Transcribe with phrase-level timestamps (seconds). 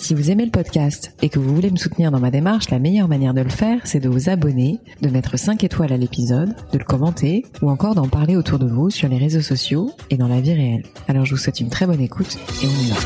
[0.00, 2.78] Si vous aimez le podcast et que vous voulez me soutenir dans ma démarche, la
[2.78, 6.56] meilleure manière de le faire, c'est de vous abonner, de mettre 5 étoiles à l'épisode,
[6.72, 10.16] de le commenter ou encore d'en parler autour de vous sur les réseaux sociaux et
[10.16, 10.84] dans la vie réelle.
[11.06, 12.96] Alors je vous souhaite une très bonne écoute et on y va.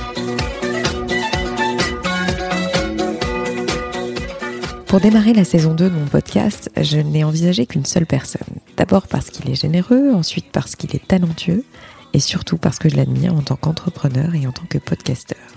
[4.87, 8.61] Pour démarrer la saison 2 de mon podcast, je n'ai envisagé qu'une seule personne.
[8.77, 11.65] D'abord parce qu'il est généreux, ensuite parce qu'il est talentueux
[12.13, 15.54] et surtout parce que je l'admire en tant qu'entrepreneur et en tant que podcasteur.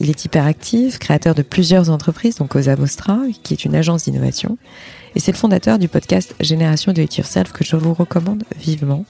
[0.00, 4.56] Il est hyperactif, créateur de plusieurs entreprises, donc Osa Vostra, qui est une agence d'innovation.
[5.14, 9.04] Et c'est le fondateur du podcast Génération de It Yourself que je vous recommande vivement,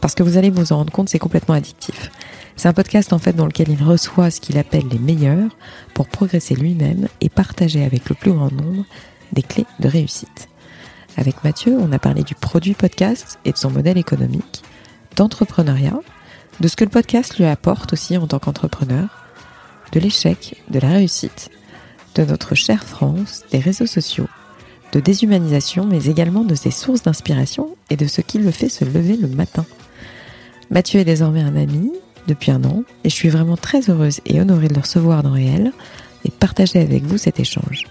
[0.00, 2.10] parce que vous allez vous en rendre compte, c'est complètement addictif.
[2.56, 5.56] C'est un podcast en fait dans lequel il reçoit ce qu'il appelle les meilleurs
[5.94, 8.84] pour progresser lui-même et partager avec le plus grand nombre
[9.32, 10.48] des clés de réussite.
[11.16, 14.64] Avec Mathieu, on a parlé du produit podcast et de son modèle économique,
[15.14, 16.00] d'entrepreneuriat,
[16.58, 19.23] de ce que le podcast lui apporte aussi en tant qu'entrepreneur,
[19.94, 21.50] de l'échec, de la réussite,
[22.16, 24.28] de notre chère France, des réseaux sociaux,
[24.92, 28.84] de déshumanisation, mais également de ses sources d'inspiration et de ce qui le fait se
[28.84, 29.64] lever le matin.
[30.70, 31.92] Mathieu est désormais un ami
[32.26, 35.32] depuis un an et je suis vraiment très heureuse et honorée de le recevoir dans
[35.32, 35.72] Réel
[36.24, 37.84] et de partager avec vous cet échange.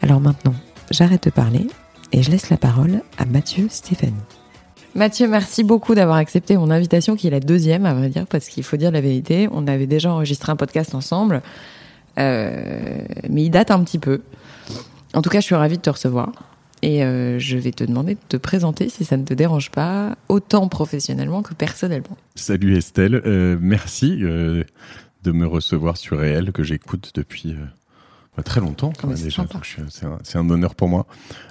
[0.00, 0.54] Alors maintenant,
[0.90, 1.66] j'arrête de parler
[2.12, 4.14] et je laisse la parole à Mathieu Stéphanie.
[4.94, 8.48] Mathieu, merci beaucoup d'avoir accepté mon invitation, qui est la deuxième, à vrai dire, parce
[8.48, 9.48] qu'il faut dire la vérité.
[9.50, 11.42] On avait déjà enregistré un podcast ensemble,
[12.18, 14.22] euh, mais il date un petit peu.
[15.12, 16.30] En tout cas, je suis ravie de te recevoir.
[16.82, 20.16] Et euh, je vais te demander de te présenter, si ça ne te dérange pas,
[20.28, 22.16] autant professionnellement que personnellement.
[22.36, 24.64] Salut Estelle, euh, merci de
[25.26, 27.56] me recevoir sur Réel, que j'écoute depuis
[28.44, 29.44] très longtemps quand même déjà.
[29.88, 31.06] C'est un, un, honneur pour moi.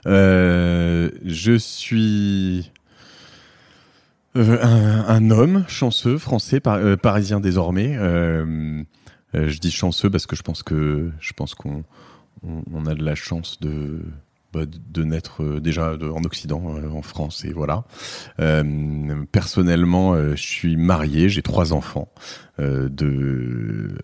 [0.06, 2.72] je suis
[4.36, 4.58] euh,
[5.08, 7.96] un, homme chanceux, français, euh, parisien désormais.
[7.98, 8.84] Euh,
[9.34, 11.84] je dis chanceux parce que je pense que je pense qu'on
[12.44, 14.02] on, on a de la chance de
[14.54, 17.86] bah, de naître déjà en Occident, en France, et voilà.
[19.32, 22.10] personnellement, je suis marié, j'ai trois enfants
[22.60, 23.98] de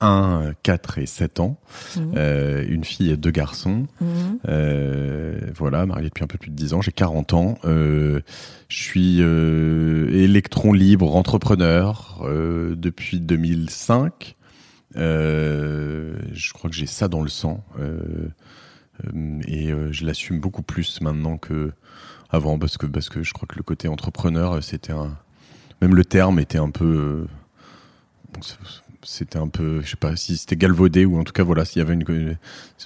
[0.00, 1.58] 1, 4 et 7 ans,
[1.96, 2.00] mmh.
[2.16, 3.86] euh, une fille et deux garçons.
[4.00, 4.06] Mmh.
[4.48, 7.58] Euh, voilà, marié depuis un peu plus de 10 ans, j'ai 40 ans.
[7.64, 8.20] Euh,
[8.68, 12.22] je suis électron libre, entrepreneur
[12.76, 14.36] depuis 2005.
[14.96, 17.64] Euh, je crois que j'ai ça dans le sang
[19.46, 21.72] et je l'assume beaucoup plus maintenant que
[22.30, 25.16] avant parce que parce que je crois que le côté entrepreneur c'était un
[25.82, 27.26] même le terme était un peu
[28.32, 28.40] bon,
[29.04, 31.80] c'était un peu, je sais pas si c'était galvaudé ou en tout cas voilà, s'il
[31.80, 32.36] y avait une,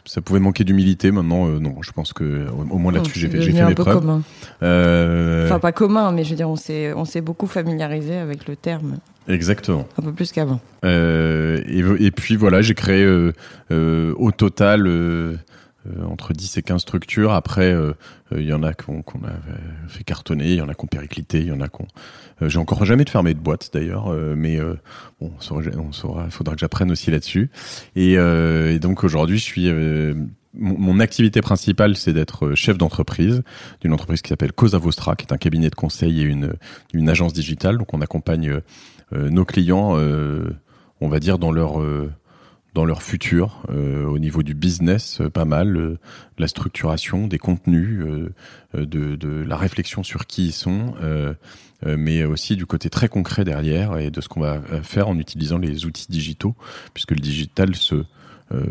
[0.04, 1.10] ça pouvait manquer d'humilité.
[1.10, 4.00] Maintenant, euh, non, je pense que au, moins là-dessus, j'ai fait, j'ai fait mes preuves.
[4.00, 4.22] Commun.
[4.62, 5.46] Euh...
[5.46, 8.56] Enfin, pas commun, mais je veux dire, on s'est, on s'est beaucoup familiarisé avec le
[8.56, 8.98] terme.
[9.28, 9.86] Exactement.
[9.98, 10.60] Un peu plus qu'avant.
[10.84, 13.06] Euh, et, et, puis voilà, j'ai créé
[13.70, 15.38] au total
[16.04, 17.32] entre 10 et 15 structures.
[17.32, 17.74] Après,
[18.32, 21.46] il y en a qu'on a fait cartonner, il y en a qu'on périclité, il
[21.46, 21.86] y en a qu'on
[22.42, 24.74] euh, j'ai encore jamais de fermé de boîte d'ailleurs, euh, mais euh,
[25.20, 27.50] bon, on saura, on faudra que j'apprenne aussi là-dessus.
[27.96, 29.70] Et, et, donc aujourd'hui, je suis
[30.54, 33.42] mon, activité principale, c'est d'être chef d'entreprise
[33.80, 36.54] d'une entreprise qui s'appelle Cosa Vostra, qui est un cabinet de conseil et une,
[36.92, 37.78] une agence digitale.
[37.78, 38.60] Donc on accompagne
[39.12, 39.96] nos clients,
[41.00, 41.80] on va dire, dans leur
[42.78, 45.98] dans leur futur, euh, au niveau du business, pas mal, euh,
[46.38, 48.32] la structuration des contenus, euh,
[48.72, 51.34] de, de, la réflexion sur qui ils sont, euh,
[51.82, 55.18] mais aussi du côté très concret derrière et de ce qu'on va euh, faire en
[55.18, 56.54] utilisant les outils digitaux,
[56.94, 58.04] puisque le digital se
[58.52, 58.66] euh,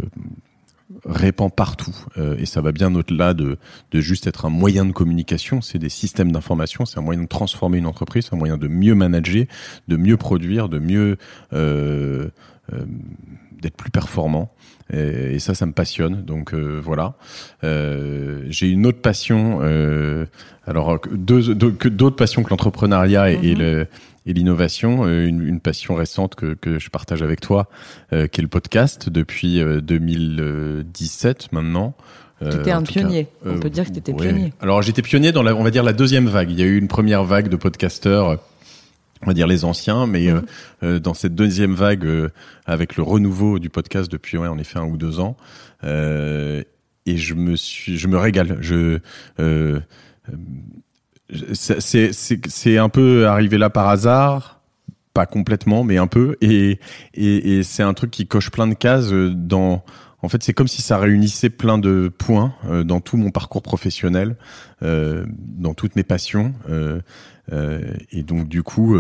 [1.03, 2.06] répand partout.
[2.40, 3.58] Et ça va bien au-delà de,
[3.91, 7.28] de juste être un moyen de communication, c'est des systèmes d'information, c'est un moyen de
[7.28, 9.43] transformer une entreprise, c'est un moyen de mieux manager,
[9.90, 11.17] de mieux produire, de mieux
[11.52, 12.29] euh,
[12.73, 12.85] euh,
[13.62, 14.52] d'être plus performant.
[14.94, 16.24] Et, et, ça, ça me passionne.
[16.24, 17.16] Donc euh, voilà.
[17.64, 19.59] Euh, j'ai une autre passion.
[19.62, 20.26] Euh,
[20.66, 23.88] alors deux, deux, d'autres passions que l'entrepreneuriat et, le
[24.28, 27.70] et l'innovation, euh, une, une, passion récente que, que je partage avec toi,
[28.12, 31.96] euh, qui est le podcast depuis 2017 maintenant.
[32.42, 33.26] Euh, tu étais un pionnier.
[33.26, 34.28] Cas, On peut dire que tu étais ouais.
[34.28, 34.54] pionnier.
[34.59, 36.52] Alors j'étais pionnier dans la, on va dire la deuxième vague.
[36.52, 38.38] Il y a eu une première vague de podcasteurs
[39.23, 40.41] on va dire les anciens, mais mmh.
[40.84, 42.29] euh, dans cette deuxième vague, euh,
[42.66, 45.37] avec le renouveau du podcast depuis ouais, en effet un ou deux ans,
[45.84, 46.64] euh,
[47.05, 48.58] et je me suis, je me régale.
[48.61, 48.99] Je
[51.53, 54.58] c'est c'est un peu arrivé là par hasard
[55.17, 56.35] pas complètement, mais un peu.
[56.41, 56.79] Et,
[57.16, 59.84] et, et c'est un truc qui coche plein de cases dans.
[60.22, 63.63] En fait, c'est comme si ça réunissait plein de points euh, dans tout mon parcours
[63.63, 64.35] professionnel,
[64.84, 66.53] euh, dans toutes mes passions.
[66.70, 67.02] Euh,
[67.52, 68.97] et donc, du coup,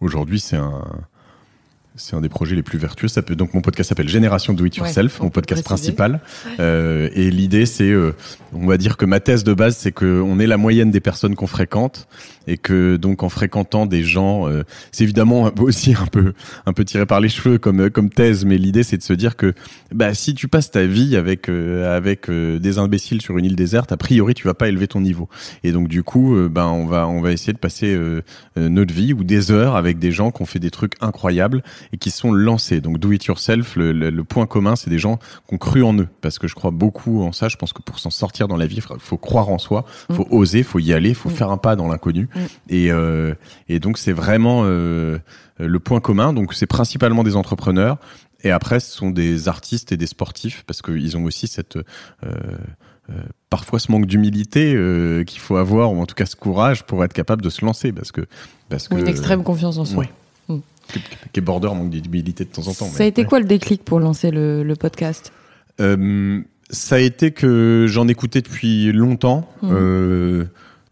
[0.00, 0.84] aujourd'hui, c'est un
[1.98, 3.08] c'est un des projets les plus vertueux.
[3.08, 6.20] Ça peut donc mon podcast s'appelle Génération Do It Yourself, mon podcast principal.
[6.60, 8.14] Euh, et l'idée, c'est, euh,
[8.52, 11.00] on va dire que ma thèse de base, c'est que on est la moyenne des
[11.00, 12.08] personnes qu'on fréquente
[12.48, 16.32] et que donc en fréquentant des gens, euh, c'est évidemment aussi un peu
[16.66, 19.36] un peu tiré par les cheveux comme comme thèse, mais l'idée, c'est de se dire
[19.36, 19.52] que
[19.94, 23.56] bah si tu passes ta vie avec euh, avec euh, des imbéciles sur une île
[23.56, 25.28] déserte, a priori, tu vas pas élever ton niveau.
[25.62, 27.98] Et donc du coup, ben on va on va essayer de passer
[28.56, 31.62] notre vie ou des heures avec des gens qui ont fait des trucs incroyables
[31.92, 32.80] et qui sont lancés.
[32.80, 35.18] Donc do it yourself, le, le, point commun, c'est des gens
[35.48, 37.48] qui ont cru en eux, parce que je crois beaucoup en ça.
[37.48, 40.16] Je pense que pour s'en sortir dans la vie, il faut croire en soi, il
[40.16, 40.34] faut mm.
[40.34, 41.34] oser, faut y aller, faut mm.
[41.34, 42.28] faire un pas dans l'inconnu.
[42.34, 42.40] Mm.
[42.70, 43.34] Et, euh,
[43.68, 45.18] et donc c'est vraiment euh,
[45.58, 46.32] le point commun.
[46.32, 47.98] Donc c'est principalement des entrepreneurs.
[48.44, 51.82] Et après, ce sont des artistes et des sportifs parce qu'ils ont aussi cette euh,
[53.10, 56.84] euh, parfois ce manque d'humilité euh, qu'il faut avoir ou en tout cas ce courage
[56.84, 58.26] pour être capable de se lancer parce que
[58.68, 60.04] parce que une extrême confiance en soi.
[61.32, 62.86] Qui est border manque d'humilité de temps en temps.
[62.86, 65.32] Ça a été quoi le déclic pour lancer le, le podcast
[65.80, 66.40] euh,
[66.70, 69.68] Ça a été que j'en écoutais depuis longtemps, mmh.
[69.72, 70.44] euh,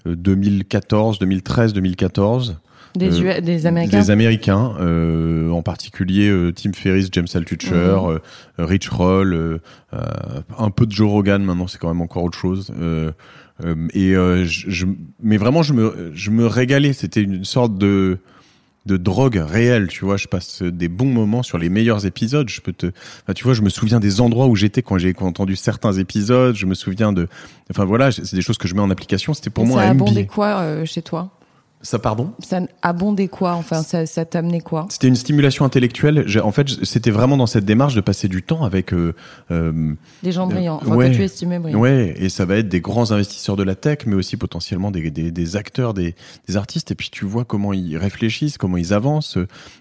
[0.05, 2.59] 2014, 2013, 2014.
[2.97, 8.63] Des, euh, des Américains Des Américains, euh, en particulier euh, Tim Ferriss, James Altucher, mmh.
[8.63, 9.61] Rich Roll,
[9.93, 12.73] un peu de Joe Rogan, maintenant c'est quand même encore autre chose.
[13.95, 14.87] et je,
[15.23, 18.19] mais vraiment, je me, je me régalais, c'était une sorte de
[18.87, 20.17] de drogue réelle, tu vois.
[20.17, 22.49] Je passe des bons moments sur les meilleurs épisodes.
[22.49, 25.15] Je peux te, enfin, tu vois, je me souviens des endroits où j'étais quand j'ai
[25.21, 26.55] entendu certains épisodes.
[26.57, 27.29] Je me souviens de,
[27.71, 29.35] enfin voilà, c'est des choses que je mets en application.
[29.35, 31.36] C'était pour moi ça a abondé quoi euh, chez toi?
[31.87, 36.27] Ça, pardon Ça abondait quoi Enfin, ça, ça t'amenait quoi C'était une stimulation intellectuelle.
[36.43, 39.15] En fait, c'était vraiment dans cette démarche de passer du temps avec euh,
[39.51, 41.79] euh des gens brillants, enfin, que tu estimais brillants.
[41.79, 45.11] Ouais, et ça va être des grands investisseurs de la tech, mais aussi potentiellement des,
[45.11, 46.15] des, des acteurs, des,
[46.49, 46.91] des, artistes.
[46.91, 49.39] Et puis tu vois comment ils réfléchissent, comment ils avancent,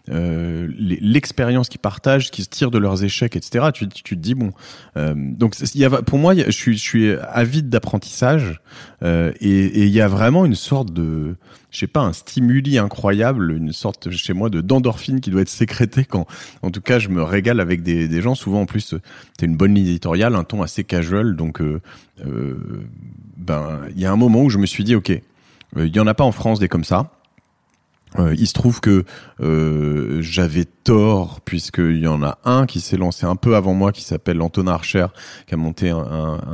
[0.09, 3.69] euh, l'expérience qu'ils partagent, qu'ils se tirent de leurs échecs, etc.
[3.73, 4.51] Tu, tu te dis bon.
[4.97, 8.61] Euh, donc il y a, pour moi, je suis, je suis avide d'apprentissage,
[9.03, 11.35] euh, et il y a vraiment une sorte de
[11.75, 15.49] je sais pas, un stimuli incroyable, une sorte chez moi de d'endorphine qui doit être
[15.49, 16.25] sécrétée quand,
[16.61, 18.33] en tout cas, je me régale avec des, gens.
[18.33, 18.95] Souvent, en plus,
[19.37, 21.35] c'est une bonne ligne éditoriale, un ton assez casual.
[21.35, 21.81] Donc, euh,
[22.25, 22.55] euh,
[23.35, 25.99] ben, il y a un moment où je me suis dit, ok, euh, il y
[25.99, 27.11] en a pas en France des comme ça.
[28.19, 29.03] Euh, il se trouve que
[29.41, 33.91] euh, j'avais tort puisqu'il y en a un qui s'est lancé un peu avant moi
[33.91, 35.07] qui s'appelle Antonin Archer
[35.47, 35.97] qui a monté un,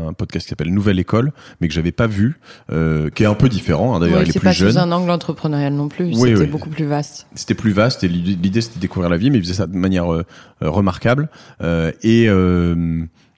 [0.08, 2.40] un, podcast qui s'appelle Nouvelle École mais que j'avais pas vu
[2.72, 4.78] euh, qui est un peu différent hein, d'ailleurs il est, plus pas jeune.
[4.78, 7.28] un angle entrepreneurial non plus c'était beaucoup plus vaste.
[7.36, 9.76] C'était plus vaste et l'idée c'était de découvrir la vie mais il faisait ça de
[9.76, 10.24] manière euh,
[10.62, 11.30] remarquable.
[12.04, 12.28] Et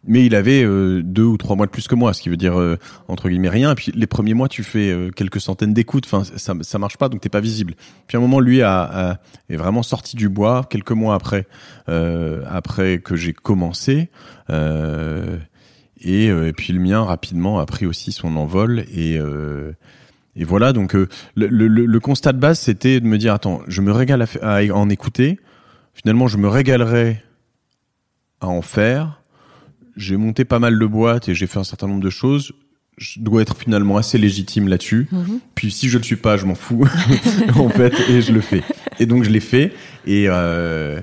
[0.05, 2.37] mais il avait euh, deux ou trois mois de plus que moi, ce qui veut
[2.37, 2.77] dire euh,
[3.07, 3.71] entre guillemets rien.
[3.71, 6.97] Et puis les premiers mois, tu fais euh, quelques centaines d'écoutes, enfin ça ça marche
[6.97, 7.75] pas, donc t'es pas visible.
[8.07, 9.19] Puis à un moment, lui a,
[9.49, 11.47] est vraiment sorti du bois quelques mois après
[11.87, 14.09] après que j'ai commencé.
[16.05, 19.17] Et, et, puis le mien rapidement a pris aussi son envol et
[20.35, 23.81] et voilà donc le, le, le, constat de base c'était de me dire attends je
[23.81, 25.39] me régale à, à en écouter
[25.93, 27.23] finalement je me régalerai
[28.41, 29.22] à en faire
[29.95, 32.53] j'ai monté pas mal de boîtes et j'ai fait un certain nombre de choses.
[32.97, 35.07] Je dois être finalement assez légitime là-dessus.
[35.11, 35.39] Mhm.
[35.55, 36.87] Puis si je le suis pas, je m'en fous
[37.55, 38.63] en fait et je le fais.
[38.99, 39.73] Et donc je l'ai fait
[40.05, 41.01] et euh,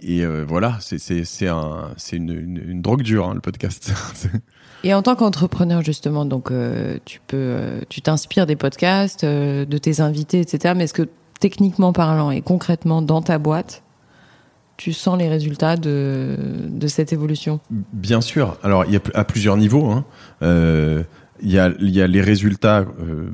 [0.00, 3.40] et euh, voilà, c'est c'est c'est un c'est une, une, une, drogue dure hein, le
[3.40, 3.90] podcast.
[4.84, 9.64] et en tant qu'entrepreneur justement, donc euh, tu peux euh, tu t'inspires des podcasts, euh,
[9.64, 10.74] de tes invités, etc.
[10.76, 11.08] Mais est-ce que
[11.40, 13.82] techniquement parlant et concrètement dans ta boîte,
[14.76, 16.36] tu sens les résultats de,
[16.68, 17.60] de cette évolution?
[17.92, 18.56] Bien sûr.
[18.62, 19.90] Alors, il y a à plusieurs niveaux.
[19.90, 20.04] Hein.
[20.42, 21.02] Euh,
[21.40, 23.30] il, y a, il y a les résultats, euh,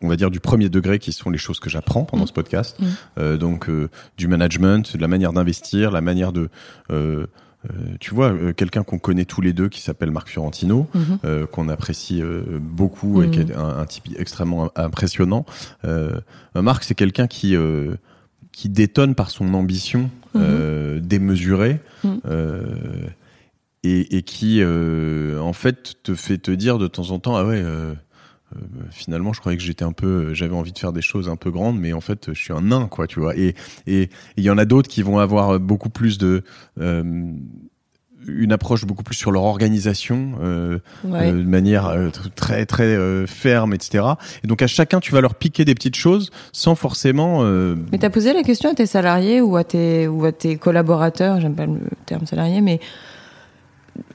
[0.00, 2.28] on va dire du premier degré, qui sont les choses que j'apprends pendant mmh.
[2.28, 2.76] ce podcast.
[2.78, 2.84] Mmh.
[3.18, 3.70] Euh, donc,
[4.16, 6.48] du management, de la manière d'investir, la manière de
[6.90, 7.26] euh,
[7.98, 11.00] tu vois, quelqu'un qu'on connaît tous les deux qui s'appelle Marc Fiorentino, mmh.
[11.24, 12.22] euh, qu'on apprécie
[12.60, 15.46] beaucoup et qui est un, un, type extrêmement impressionnant.
[16.54, 17.56] Marc, c'est quelqu'un qui
[18.54, 20.42] qui détonne par son ambition mhm.
[20.42, 22.20] euh, démesurée mhm.
[22.26, 23.06] euh,
[23.82, 27.44] et, et, qui euh, en fait te fait te dire de temps en temps ah
[27.44, 27.62] ouais
[28.90, 31.50] finalement je croyais que j'étais un peu j'avais envie de faire des choses un peu
[31.50, 33.56] grandes mais en fait je suis un nain quoi tu vois et
[33.88, 36.44] et il y en a d'autres qui vont avoir beaucoup plus de
[38.28, 41.94] une approche beaucoup plus sur leur organisation, euh, de manière
[42.34, 44.04] très très ferme, etc.
[44.42, 47.42] Et donc à chacun, tu vas leur piquer des petites choses sans forcément.
[47.92, 51.40] Mais t'as posé la question à tes salariés ou à tes ou à tes collaborateurs,
[51.40, 52.80] j'aime pas le terme salarié, mais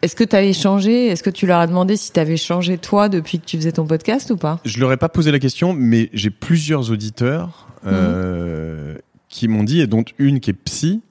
[0.01, 1.07] est-ce que tu as échangé?
[1.07, 3.71] Est-ce que tu leur as demandé si tu avais changé toi depuis que tu faisais
[3.71, 4.59] ton podcast ou pas?
[4.65, 8.95] Je leur ai pas posé la question, mais j'ai plusieurs auditeurs euh,
[9.27, 11.01] qui m'ont dit, et dont une qui est psy,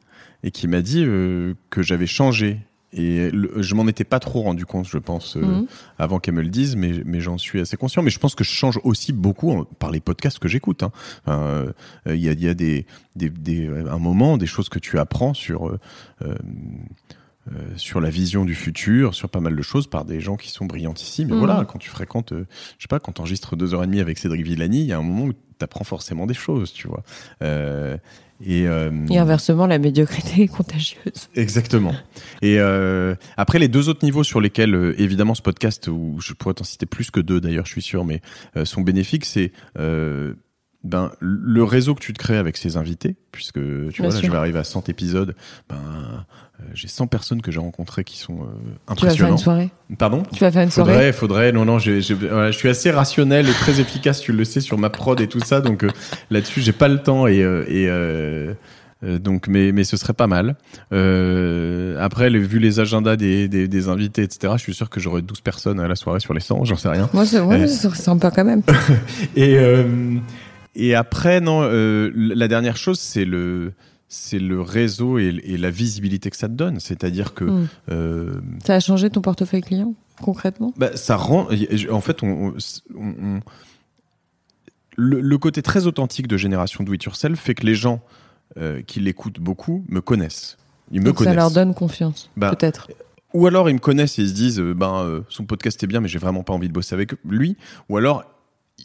[0.43, 2.61] et qui m'a dit euh, que j'avais changé.
[2.93, 5.67] Et je m'en étais pas trop rendu compte, je pense, euh, mhm.
[5.99, 8.03] avant qu'elle me le dise, mais, mais j'en suis assez conscient.
[8.03, 10.83] Mais je pense que je change aussi beaucoup par les podcasts que j'écoute.
[10.83, 11.73] Hein.
[12.07, 15.35] Il y, a, y a des, des, des, un moment, des choses que tu apprends
[15.35, 15.79] sur
[17.53, 20.51] euh, sur la vision du futur, sur pas mal de choses par des gens qui
[20.51, 21.29] sont brillantissimes.
[21.29, 21.39] Mais mm.
[21.39, 22.47] voilà, quand tu fréquentes, euh,
[22.79, 24.93] je sais pas, quand tu enregistres deux heures et demie avec Cédric Villani, il y
[24.93, 27.03] a un moment où tu apprends forcément des choses, tu vois.
[28.47, 31.29] Euh, et, et, inversement, la médiocrité est contagieuse.
[31.35, 31.95] Exactement.
[32.43, 32.59] Et
[33.37, 36.87] après, les deux autres niveaux sur lesquels, évidemment, ce podcast, où je pourrais t'en citer
[36.87, 38.21] plus que deux d'ailleurs, je suis sûr, mais
[38.65, 39.53] sont bénéfiques, c'est
[40.89, 43.61] ben, le réseau que tu te crées avec ces invités, puisque
[43.93, 45.35] tu vois, là, je vais arriver à 100 épisodes,
[45.69, 48.49] ben, euh, j'ai 100 personnes que j'ai rencontrées qui sont
[48.89, 48.97] impressionnantes.
[48.97, 50.23] Tu vas faire une soirée Pardon?
[50.33, 51.53] Tu vas faire une soirée Faudrait, faudrait.
[51.53, 55.21] Non, non, je suis assez rationnel et très efficace, tu le sais, sur ma prod
[55.21, 55.61] et tout ça.
[55.61, 55.91] Donc euh,
[56.31, 58.55] là-dessus, j'ai pas le temps et, euh,
[59.03, 60.57] et donc, mais, mais ce serait pas mal.
[60.91, 65.43] après, vu les agendas des, des, des, invités, etc., je suis sûr que j'aurai 12
[65.43, 67.11] personnes à la soirée sur les 100, j'en sais rien.
[67.13, 68.63] Moi, c'est ouais, sympa quand même.
[69.37, 69.57] et,
[70.75, 71.63] et après, non,
[72.15, 73.73] la dernière chose, c'est le
[74.09, 76.81] c'est le réseau et, la visibilité que ça te donne.
[76.81, 77.45] C'est-à-dire que.
[77.45, 77.69] Hmm.
[77.91, 80.73] Euh, ça a changé ton portefeuille client, concrètement?
[80.77, 81.47] Bah, Ça rend.
[81.91, 82.55] En fait, on,
[84.97, 88.01] le, côté très authentique de Génération Do It Yourself fait que les gens
[88.57, 90.57] euh, qui l'écoutent beaucoup me connaissent.
[90.91, 91.35] Ils me connaissent.
[91.35, 92.89] Ça leur donne confiance, bah, peut-être.
[93.35, 96.01] Ou alors ils me connaissent et ils se disent, euh, ben, son podcast est bien,
[96.01, 97.59] mais j'ai vraiment pas envie de bosser avec lui.
[97.91, 98.25] Ou alors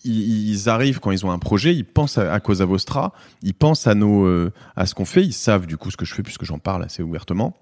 [0.04, 3.96] ils arrivent quand ils ont un projet, ils pensent à, Cosa Vostra, ils pensent à
[3.96, 6.46] nos, euh, à ce qu'on fait, ils savent du coup ce que je fais puisque
[6.46, 7.56] j'en parle assez ouvertement.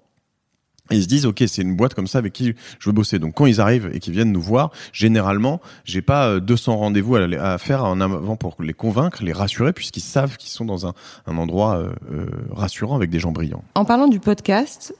[0.90, 3.18] Et ils se disent, ok, c'est une boîte comme ça avec qui je veux bosser.
[3.20, 7.16] Donc quand ils arrivent et qu'ils viennent nous voir, généralement, j'ai pas 200 euh, rendez-vous
[7.16, 10.92] à, faire en avant pour les convaincre, les rassurer, puisqu'ils savent qu'ils sont dans un,
[11.26, 13.62] endroit euh, rassurant avec des gens brillants.
[13.76, 14.94] En parlant du podcast,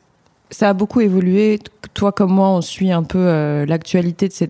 [0.51, 1.59] ça a beaucoup évolué.
[1.95, 4.49] Toi comme moi, on suit un peu l'actualité de,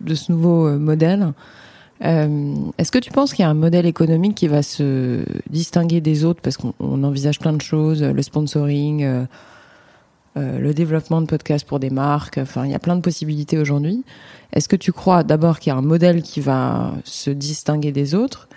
[0.00, 1.32] de ce nouveau modèle.
[2.04, 6.00] Euh, est-ce que tu penses qu'il y a un modèle économique qui va se distinguer
[6.00, 9.24] des autres parce qu'on envisage plein de choses, le sponsoring, euh,
[10.36, 13.58] euh, le développement de podcasts pour des marques, enfin il y a plein de possibilités
[13.58, 14.04] aujourd'hui.
[14.52, 18.14] Est-ce que tu crois d'abord qu'il y a un modèle qui va se distinguer des
[18.14, 18.48] autres?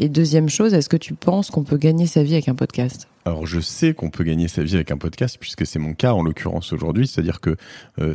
[0.00, 3.08] Et deuxième chose, est-ce que tu penses qu'on peut gagner sa vie avec un podcast?
[3.24, 6.12] Alors je sais qu'on peut gagner sa vie avec un podcast puisque c'est mon cas
[6.12, 7.56] en l'occurrence aujourd'hui, c'est-à-dire que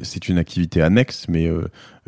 [0.02, 1.50] c'est une activité annexe mais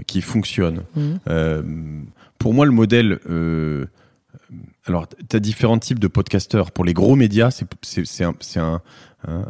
[0.08, 0.84] qui fonctionne.
[0.96, 2.05] Mmh
[2.45, 3.17] pour moi, le modèle.
[3.27, 3.87] Euh,
[4.85, 6.71] alors, tu as différents types de podcasteurs.
[6.71, 7.49] Pour les gros médias,
[7.81, 8.81] c'est un, un,
[9.27, 9.45] un,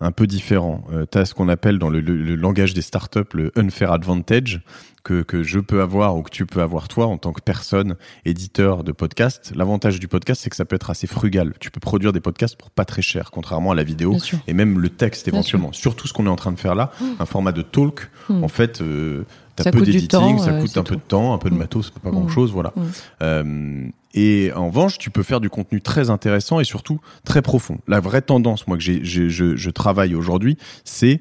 [0.00, 0.86] un, peu différent.
[0.90, 4.62] Euh, tu as ce qu'on appelle dans le, le, langage des startups le unfair advantage
[5.02, 7.96] que, que je peux avoir ou que tu peux avoir toi en tant que personne
[8.24, 9.52] éditeur de podcast.
[9.54, 11.52] L'avantage du podcast, c'est que ça peut être assez frugal.
[11.60, 14.16] Tu peux produire des podcasts pour pas très cher, contrairement à la vidéo
[14.46, 15.72] et même le texte éventuellement.
[15.72, 17.04] Surtout ce qu'on est en train de faire là, mmh.
[17.18, 18.08] un format de talk.
[18.30, 18.44] Mmh.
[18.44, 19.24] En fait, euh,
[19.56, 21.58] T'as peu d'éditing, ça coûte un peu de temps, un peu de mm.
[21.58, 22.72] matos, pas grand chose, voilà.
[22.74, 22.82] Mm.
[23.22, 27.78] Euh, et en revanche, tu peux faire du contenu très intéressant et surtout très profond.
[27.88, 31.20] La vraie tendance, moi que j'ai, je, je travaille aujourd'hui, c'est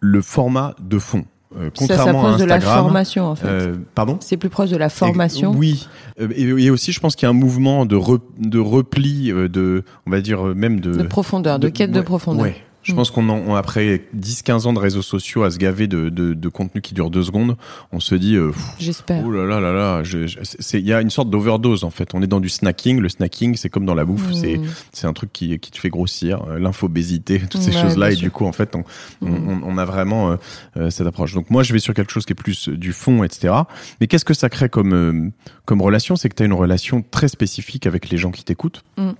[0.00, 1.24] le format de fond.
[1.56, 3.48] Euh, contrairement à Instagram, de la formation en fait.
[3.48, 4.18] Euh, pardon?
[4.20, 5.52] C'est plus proche de la formation.
[5.56, 5.88] oui.
[6.20, 7.98] Euh, et, aussi, je pense qu'il y a un mouvement de,
[8.38, 12.42] de repli, de, on va dire même de, de profondeur, de, quête de profondeur.
[12.42, 12.56] Ouais,
[12.90, 16.34] je pense qu'on en, après 10-15 ans de réseaux sociaux à se gaver de, de,
[16.34, 17.56] de contenu qui dure deux secondes,
[17.92, 19.24] on se dit, euh, j'espère.
[19.24, 22.14] Oh là là là là, il y a une sorte d'overdose en fait.
[22.14, 22.98] On est dans du snacking.
[23.00, 24.66] Le snacking, c'est comme dans la bouffe, c'est mmh.
[24.92, 28.10] c'est un truc qui, qui te fait grossir, euh, l'infobésité, toutes ces choses-là.
[28.12, 28.84] Et du coup, en fait, on,
[29.22, 29.62] on, mmh.
[29.64, 30.36] on, a vraiment
[30.76, 31.34] euh, cette approche.
[31.34, 33.54] Donc moi, je vais sur quelque chose qui est plus du fond, etc.
[34.00, 35.32] Mais qu'est-ce que ça crée comme
[35.64, 36.16] comme relation?
[36.16, 38.82] C'est que tu as une relation très spécifique avec les gens qui t'écoutent.
[38.96, 39.10] Mmh.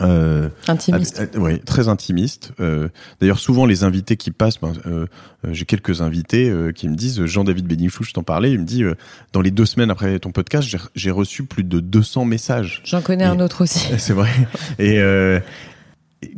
[0.00, 1.20] Euh, intimiste.
[1.20, 2.52] Euh, oui, très intimiste.
[2.60, 2.88] Euh,
[3.20, 5.06] D'ailleurs, souvent les invités qui passent, ben, euh,
[5.50, 8.84] j'ai quelques invités qui me disent, Jean-David Bénichou, je t'en parlais, il me dit,
[9.32, 12.80] dans les deux semaines après ton podcast, j'ai reçu plus de 200 messages.
[12.84, 13.88] J'en connais un autre aussi.
[13.98, 14.30] C'est vrai.
[14.78, 14.98] Et,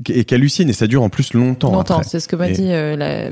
[0.09, 1.71] et qu'hallucine et ça dure en plus longtemps.
[1.71, 2.71] Longtemps, c'est ce que m'a dit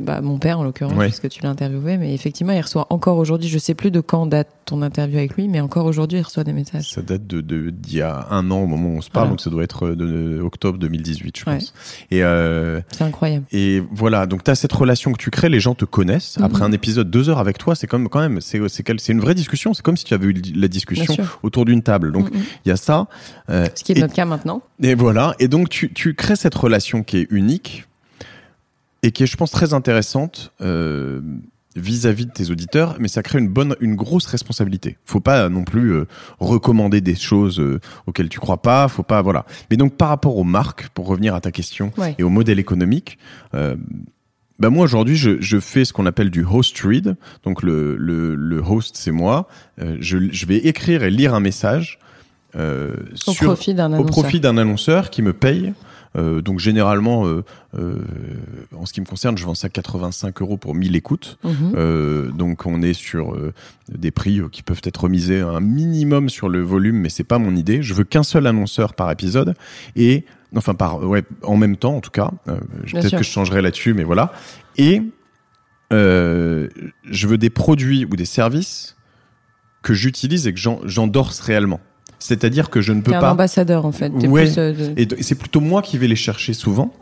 [0.03, 3.49] bah, mon père en l'occurrence, puisque tu l'as interviewé, mais effectivement, il reçoit encore aujourd'hui,
[3.49, 6.45] je sais plus de quand date ton interview avec lui, mais encore aujourd'hui, il reçoit
[6.45, 6.91] des messages.
[6.91, 7.41] Ça date de
[7.71, 9.91] d'il y a un an au moment où on se parle, donc ça doit être
[9.91, 11.75] de, octobre 2018, je pense.
[12.11, 13.45] Et euh, c'est incroyable.
[13.53, 16.39] Et voilà, donc tu as cette relation que tu crées, les gens te connaissent.
[16.39, 16.45] Mm-hmm.
[16.45, 19.35] Après un épisode deux heures avec toi, c'est comme quand même, c'est c'est une vraie
[19.35, 19.75] discussion.
[19.75, 22.13] C'est comme si tu avais eu la discussion autour d'une table.
[22.13, 22.43] Donc mm-hmm.
[22.65, 23.09] il y a ça.
[23.51, 24.63] Euh, Ce qui est notre cas maintenant.
[24.83, 25.35] Et voilà.
[25.39, 27.87] Et donc tu tu crées cette relation qui est unique
[29.03, 30.53] et qui est, je pense, très intéressante.
[30.61, 31.21] Euh,
[31.77, 34.99] vis-à-vis de tes auditeurs, mais ça crée une bonne, une grosse responsabilité.
[35.05, 36.07] Faut pas non plus euh,
[36.39, 38.89] recommander des choses euh, auxquelles tu crois pas.
[38.89, 39.45] Faut pas, voilà.
[39.71, 43.19] Mais donc par rapport aux marques, pour revenir à ta question et au modèle économique,
[43.55, 43.77] euh,
[44.59, 47.17] bah moi aujourd'hui je, je, fais ce qu'on appelle du host read.
[47.43, 49.49] Donc le, le, le host c'est moi.
[49.81, 51.99] Euh, je, je, vais écrire et lire un message
[52.55, 54.59] au profit d'un annonceur.
[54.59, 57.45] annonceur qui me paye euh, donc généralement, euh,
[57.79, 57.97] euh,
[58.77, 61.39] en ce qui me concerne, je vends ça 85 euros pour 1000 écoutes.
[61.45, 62.33] Mhm.
[62.37, 63.37] donc on est sur
[63.89, 67.57] des prix qui peuvent être remisés un minimum sur le volume, mais c'est pas mon
[67.57, 67.83] idée.
[67.83, 69.55] Je veux qu'un seul annonceur par épisode
[69.97, 72.31] et enfin par ouais en même temps en tout cas.
[72.45, 74.33] Peut-être que je changerai là-dessus, mais voilà.
[74.77, 75.03] Et
[75.91, 78.97] je veux des produits ou des services
[79.83, 81.81] que j'utilise et que j'endorse réellement.
[82.23, 83.29] C'est-à-dire que je ne peux es pas.
[83.29, 84.11] un ambassadeur en fait.
[84.11, 84.59] Ouais.
[84.59, 86.93] Euh, et c'est plutôt moi qui vais les chercher souvent.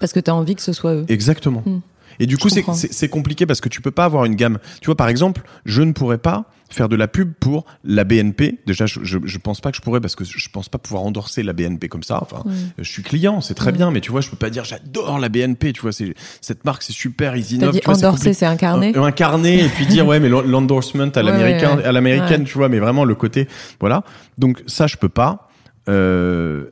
[0.00, 1.06] Parce que tu as envie que ce soit eux.
[1.08, 1.62] Exactement.
[1.64, 1.78] Hmm.
[2.18, 4.58] Et du coup, c'est compliqué parce que tu peux pas avoir une gamme.
[4.80, 8.60] Tu vois, par exemple, je ne pourrais pas faire de la pub pour la BNP.
[8.66, 11.42] Déjà, je, je, pense pas que je pourrais parce que je pense pas pouvoir endorser
[11.42, 12.18] la BNP comme ça.
[12.22, 12.42] Enfin,
[12.78, 15.28] je suis client, c'est très bien, mais tu vois, je peux pas dire j'adore la
[15.28, 15.72] BNP.
[15.72, 17.72] Tu vois, c'est cette marque, c'est super, ils innovent.
[17.72, 18.96] Dit endorser, c'est incarné.
[18.96, 22.78] Euh, incarné et puis dire ouais, mais l'endorsement à l'américain, à l'américaine, tu vois, mais
[22.78, 23.48] vraiment le côté,
[23.80, 24.02] voilà.
[24.38, 25.48] Donc ça, je peux pas.
[25.88, 26.70] Euh,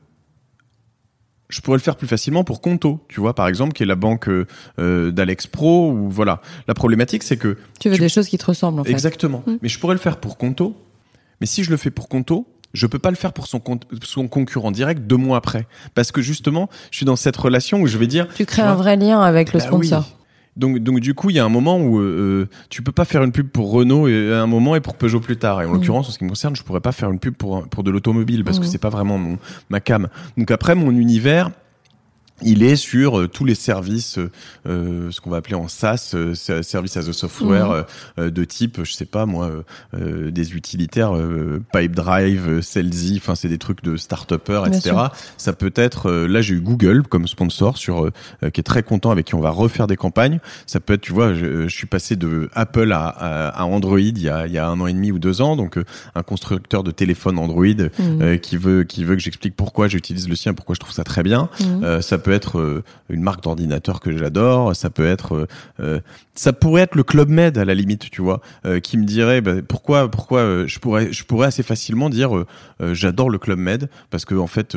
[1.52, 3.94] je pourrais le faire plus facilement pour Conto, tu vois, par exemple, qui est la
[3.94, 6.40] banque euh, d'Alex Pro ou voilà.
[6.66, 8.90] La problématique, c'est que tu veux des choses qui te ressemblent, en fait.
[8.90, 9.42] Exactement.
[9.47, 9.52] Mmh.
[9.61, 10.75] Mais je pourrais le faire pour Conto.
[11.40, 13.61] Mais si je le fais pour Conto, je peux pas le faire pour son,
[14.02, 17.87] son concurrent direct deux mois après, parce que justement, je suis dans cette relation où
[17.87, 18.28] je vais dire.
[18.35, 20.09] Tu crées un vrai lien avec le bah sponsor.
[20.56, 23.04] Donc, donc du coup, il y a un moment où euh, euh, tu peux pas
[23.04, 25.62] faire une pub pour Renault et, à un moment et pour Peugeot plus tard.
[25.62, 25.73] Et en mmh.
[25.73, 27.90] l'occurrence, en ce qui me concerne, je pourrais pas faire une pub pour pour de
[27.90, 28.68] l'automobile parce que mmh.
[28.68, 29.38] c'est pas vraiment mon
[29.70, 30.09] ma cam.
[30.37, 31.50] Donc après, mon univers,
[32.44, 34.18] il est sur euh, tous les services,
[34.66, 37.85] euh, ce qu'on va appeler en SaaS, euh, service as a software, mhm.
[38.18, 39.50] euh, de type, je sais pas moi,
[39.92, 41.12] des utilitaires,
[41.72, 44.96] Pipedrive, Salesy, enfin c'est des trucs de start-upper, etc.
[45.37, 48.11] Ça peut être, là j'ai eu Google comme sponsor sur,
[48.52, 50.40] qui est très content avec qui on va refaire des campagnes.
[50.66, 54.20] Ça peut être, tu vois, je, je suis passé de Apple à, à, Android il
[54.20, 55.78] y, a, il y a un an et demi ou deux ans, donc
[56.14, 57.66] un constructeur de téléphone Android
[57.98, 58.38] mhm.
[58.38, 61.22] qui veut qui veut que j'explique pourquoi j'utilise le sien, pourquoi je trouve ça très
[61.22, 61.48] bien.
[61.61, 62.02] Mhm.
[62.02, 65.47] ça peut être euh, une marque d'ordinateur que j'adore, ça peut être, euh,
[65.81, 66.01] euh,
[66.35, 68.40] ça pourrait être le Club Med à la limite, tu vois,
[68.83, 72.31] qui me dirait bah, pourquoi, pourquoi je pourrais, je pourrais assez facilement dire
[72.81, 74.77] j'adore le Club Med parce que en fait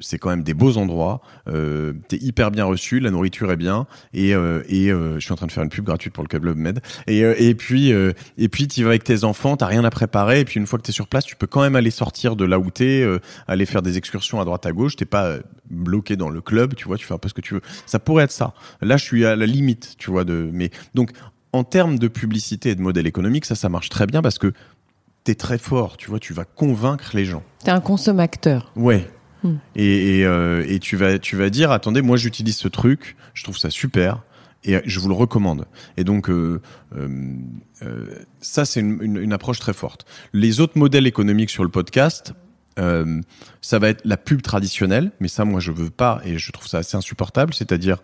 [0.00, 4.30] c'est quand même des beaux endroits, t'es hyper bien reçu, la nourriture est bien et
[4.30, 7.20] et je suis en train de faire une pub gratuite pour le Club Med et
[7.20, 10.60] et puis et puis tu vas avec tes enfants, t'as rien à préparer et puis
[10.60, 12.70] une fois que t'es sur place, tu peux quand même aller sortir de là où
[12.70, 13.06] t'es,
[13.48, 15.38] aller faire des excursions à droite à gauche, t'es pas
[15.70, 17.62] bloqué dans le club, tu vois, tu fais un peu ce que tu veux.
[17.86, 18.54] Ça pourrait être ça.
[18.80, 21.10] Là, je suis à la limite, tu vois, de, mais donc,
[21.52, 24.52] en termes de publicité et de modèle économique, ça, ça marche très bien parce que
[25.24, 27.42] t'es très fort, tu vois, tu vas convaincre les gens.
[27.64, 28.72] T'es un consommateur.
[28.76, 29.08] Ouais.
[29.42, 29.56] Hmm.
[29.76, 33.44] Et, et, euh, et, tu vas tu vas dire attendez moi j'utilise ce truc je
[33.44, 34.22] trouve ça super
[34.64, 35.66] et je vous le recommande
[35.98, 36.62] et donc euh,
[36.96, 37.36] euh,
[37.82, 38.06] euh
[38.40, 42.32] ça c'est une, une, une, approche très forte les autres modèles économiques sur le podcast
[42.78, 43.20] euh,
[43.60, 46.66] ça va être la pub traditionnelle, mais ça, moi, je veux pas et je trouve
[46.66, 47.54] ça assez insupportable.
[47.54, 47.98] C'est-à-dire,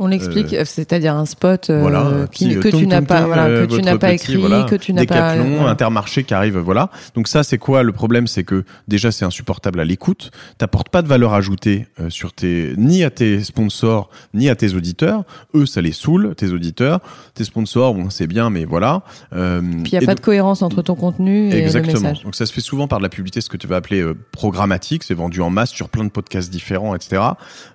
[0.00, 3.82] on l'explique, euh, c'est-à-dire un spot euh, qui, que, tu n'as pas, voilà, que tu
[3.82, 5.34] n'as pas écrit, que tu n'as pas.
[5.36, 6.88] Décathlon, Intermarché qui arrive, voilà.
[7.14, 8.26] Donc ça, c'est quoi le problème?
[8.26, 10.30] C'est que déjà, c'est insupportable à l'écoute.
[10.56, 14.74] T'apportes pas de valeur ajoutée euh, sur tes, ni à tes sponsors, ni à tes
[14.74, 15.24] auditeurs.
[15.54, 17.00] Eux, ça les saoule, tes auditeurs.
[17.34, 19.02] Tes sponsors, bon, c'est bien, mais voilà.
[19.34, 21.92] Euh, Puis il y a pas de cohérence entre ton contenu et exactement.
[21.92, 22.24] le message.
[22.24, 25.04] Donc ça se fait souvent par de la publicité, ce que tu vas appeler programmatique.
[25.04, 27.22] C'est vendu en masse sur plein de podcasts différents, etc.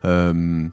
[0.06, 0.68] Euh,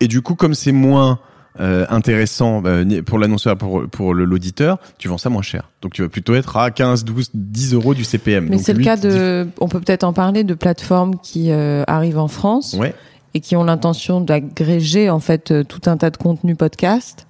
[0.00, 1.18] et du coup, comme c'est moins
[1.60, 5.70] euh, intéressant euh, pour l'annonceur pour pour l'auditeur, tu vends ça moins cher.
[5.82, 8.48] Donc tu vas plutôt être à 15, 12, 10 euros du CPM.
[8.48, 12.18] Mais c'est le cas de, on peut peut-être en parler de plateformes qui euh, arrivent
[12.18, 12.94] en France ouais.
[13.34, 17.26] et qui ont l'intention d'agréger en fait euh, tout un tas de contenus podcast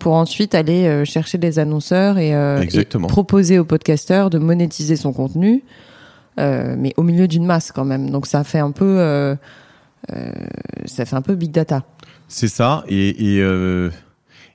[0.00, 5.64] pour ensuite aller chercher des annonceurs et, et, proposer aux podcasteurs de monétiser son contenu,
[6.36, 8.08] mais au milieu d'une masse quand même.
[8.10, 9.36] Donc ça fait un peu
[10.84, 11.82] ça fait un peu big data.
[12.28, 12.84] C'est ça.
[12.88, 13.90] Et, et, euh,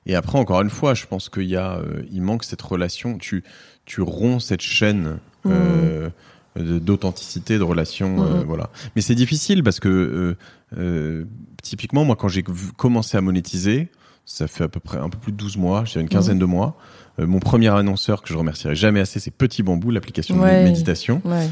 [0.06, 3.18] et après, encore une fois, je pense qu'il y a, euh, il manque cette relation.
[3.18, 3.42] Tu,
[3.84, 5.18] tu romps cette chaîne.
[5.46, 6.08] Euh,
[6.56, 8.44] d'authenticité de relation euh, Mhm.
[8.46, 10.36] voilà mais c'est difficile parce que euh,
[10.78, 11.24] euh,
[11.62, 12.44] typiquement moi quand j'ai
[12.76, 13.88] commencé à monétiser
[14.24, 16.44] ça fait à peu près un peu plus de 12 mois j'ai une quinzaine de
[16.44, 16.78] mois
[17.18, 21.48] mon premier annonceur que je remercierai jamais assez c'est Petit Bambou l'application de méditation Ouais.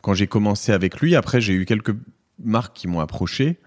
[0.00, 1.94] quand j'ai commencé avec lui, après j'ai eu quelques
[2.42, 3.58] marques qui m'ont approché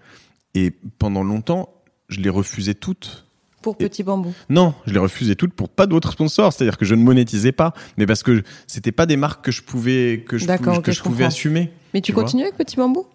[0.54, 1.68] et pendant longtemps,
[2.08, 3.26] je les refusais toutes.
[3.62, 4.34] Pour Et- Petit Bambou.
[4.50, 7.72] Non, je les refusais toutes pour pas d'autres sponsors, c'est-à-dire que je ne monétisais pas,
[7.96, 10.92] mais parce que c'était pas des marques que je pouvais que je, pouvais- ok, que
[10.92, 11.26] je je pouvais comprends.
[11.28, 11.72] assumer.
[11.94, 13.06] Mais tu, Tu continues avec Petit Bambou?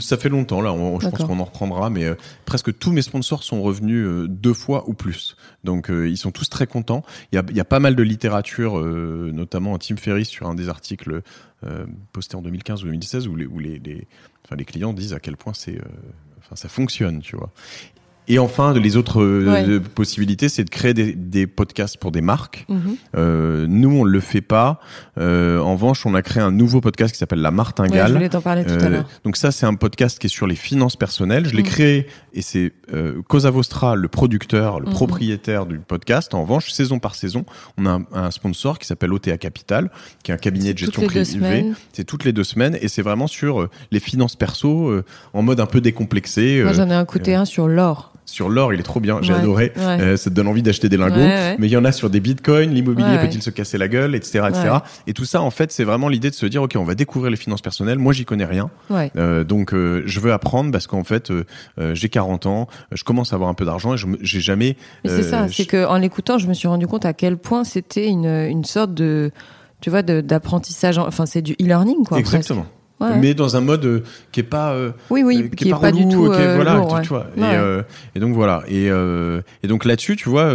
[0.00, 3.00] Ça fait longtemps là, on- je pense qu'on en reprendra, mais euh, presque tous mes
[3.00, 5.36] sponsors sont revenus euh, deux fois ou plus.
[5.62, 7.04] Donc euh, ils sont tous très contents.
[7.30, 10.54] Il y a, il y a pas mal de littérature, notamment Tim Ferriss sur un
[10.56, 11.22] des articles
[12.12, 14.08] postés en 2015 ou 2016 où les, où les, les,
[14.44, 15.78] enfin, les clients disent à quel point c'est,
[16.56, 17.50] ça fonctionne, tu vois.
[18.28, 19.80] Et enfin, les autres euh, Ouais.
[19.80, 22.64] possibilités, c'est de créer des, des podcasts pour des marques.
[22.68, 22.80] Mhm.
[23.16, 24.78] Euh, nous, on le fait pas.
[25.18, 28.08] Euh, en revanche, on a créé un nouveau podcast qui s'appelle La Ouais, Martingale.
[28.08, 29.08] je voulais t'en parler tout à Euh, l'heure.
[29.24, 31.46] donc ça, c'est un podcast qui est sur les finances personnelles.
[31.46, 31.66] Je l'ai Mm.
[31.66, 32.72] créé et c'est
[33.28, 34.92] Cosa Vostra, le producteur, le Mhm.
[34.92, 36.32] propriétaire du podcast.
[36.34, 37.44] En revanche, saison par saison,
[37.78, 39.90] on a un, un sponsor qui s'appelle OTA Capital,
[40.22, 41.72] qui est un cabinet de gestion privée.
[41.92, 45.02] C'est toutes les deux semaines et c'est vraiment sur les finances perso
[45.34, 46.62] en mode un peu décomplexé.
[46.62, 48.11] Moi, j'en ai écouté un sur l'or.
[48.24, 49.18] Sur l'or, il est trop bien.
[49.20, 49.72] J'ai Ouais, adoré.
[49.76, 49.82] ouais.
[50.00, 51.16] Euh, ça te donne envie d'acheter des lingots.
[51.16, 51.56] Ouais.
[51.58, 54.46] Mais il y en a sur des bitcoins, l'immobilier peut-il se casser la gueule, etc.,
[54.48, 54.68] etc.
[55.06, 57.30] Et tout ça, en fait, c'est vraiment l'idée de se dire, ok, on va découvrir
[57.30, 57.98] les finances personnelles.
[57.98, 58.70] Moi, j'y connais rien.
[59.16, 61.32] Euh, donc euh, je veux apprendre parce qu'en fait
[61.92, 64.76] j'ai 40 ans, je commence à avoir un peu d'argent et je j'ai jamais.
[65.04, 67.64] Mais c'est ça, c'est que en l'écoutant, je me suis rendu compte à quel point
[67.64, 69.30] c'était une, une sorte de,
[69.80, 70.96] tu vois, d'apprentissage.
[70.98, 72.18] en- Enfin, c'est du e-learning, quoi.
[72.18, 72.62] Exactement.
[72.62, 72.76] presque.
[73.02, 73.18] Ouais.
[73.18, 75.90] Mais dans un mode euh, qui est pas euh, oui, oui, euh, qui, est pas,
[75.92, 76.26] du relou, tout.
[76.26, 77.02] ok, euh, voilà, lourd, tu, ouais.
[77.02, 77.26] tu vois.
[77.36, 77.82] Ouais.
[78.14, 78.62] Et, et donc voilà.
[78.68, 80.52] Et, euh, et donc là-dessus, tu vois,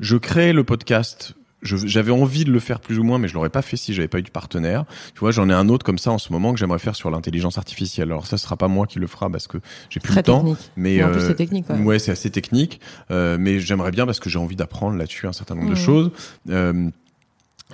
[0.00, 1.34] je crée le podcast.
[1.64, 4.08] J'avais envie de le faire plus ou moins, mais je l'aurais pas fait si j'avais
[4.08, 4.84] pas eu de partenaire.
[5.14, 7.08] Tu vois, j'en ai un autre comme ça en ce moment que j'aimerais faire sur
[7.08, 8.10] l'intelligence artificielle.
[8.10, 10.24] Alors ça, ce sera pas moi qui le fera parce que j'ai plus Très le
[10.24, 10.40] temps.
[10.40, 10.58] technique.
[10.76, 11.70] Mais Mais en plus, c'est technique.
[11.70, 11.78] Ouais.
[11.78, 12.80] Ouais, c'est assez technique,
[13.12, 15.80] euh, mais j'aimerais bien parce que j'ai envie d'apprendre là-dessus un certain nombre de Mhm.
[15.80, 16.10] choses.
[16.50, 16.90] Euh,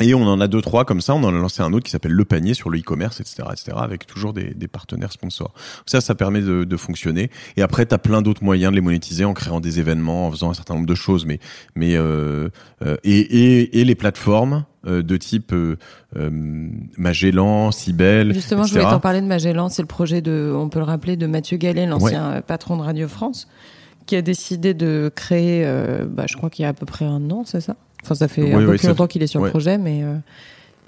[0.00, 1.14] et on en a deux, trois comme ça.
[1.14, 3.76] On en a lancé un autre qui s'appelle Le Panier sur le e-commerce, etc., etc.,
[3.80, 5.52] avec toujours des, des partenaires sponsors.
[5.86, 7.30] Ça, ça permet de, de fonctionner.
[7.56, 10.30] Et après, tu as plein d'autres moyens de les monétiser en créant des événements, en
[10.30, 11.26] faisant un certain nombre de choses.
[11.26, 11.40] Mais,
[11.74, 12.48] mais euh,
[12.82, 15.76] euh, et, et, et les plateformes euh, de type euh,
[16.16, 16.30] euh,
[16.96, 19.68] Magellan, Cybelle, Justement, je voulais t'en parler de Magellan.
[19.68, 23.08] C'est le projet de, on peut le rappeler, de Mathieu Gallet, l'ancien patron de Radio
[23.08, 23.48] France,
[24.06, 25.64] qui a décidé de créer,
[26.08, 27.76] bah, je crois qu'il y a à peu près un an, c'est ça?
[28.04, 30.02] Enfin, ça fait Oui, un peu oui, plus longtemps qu'il est sur le projet, mais.
[30.02, 30.14] euh,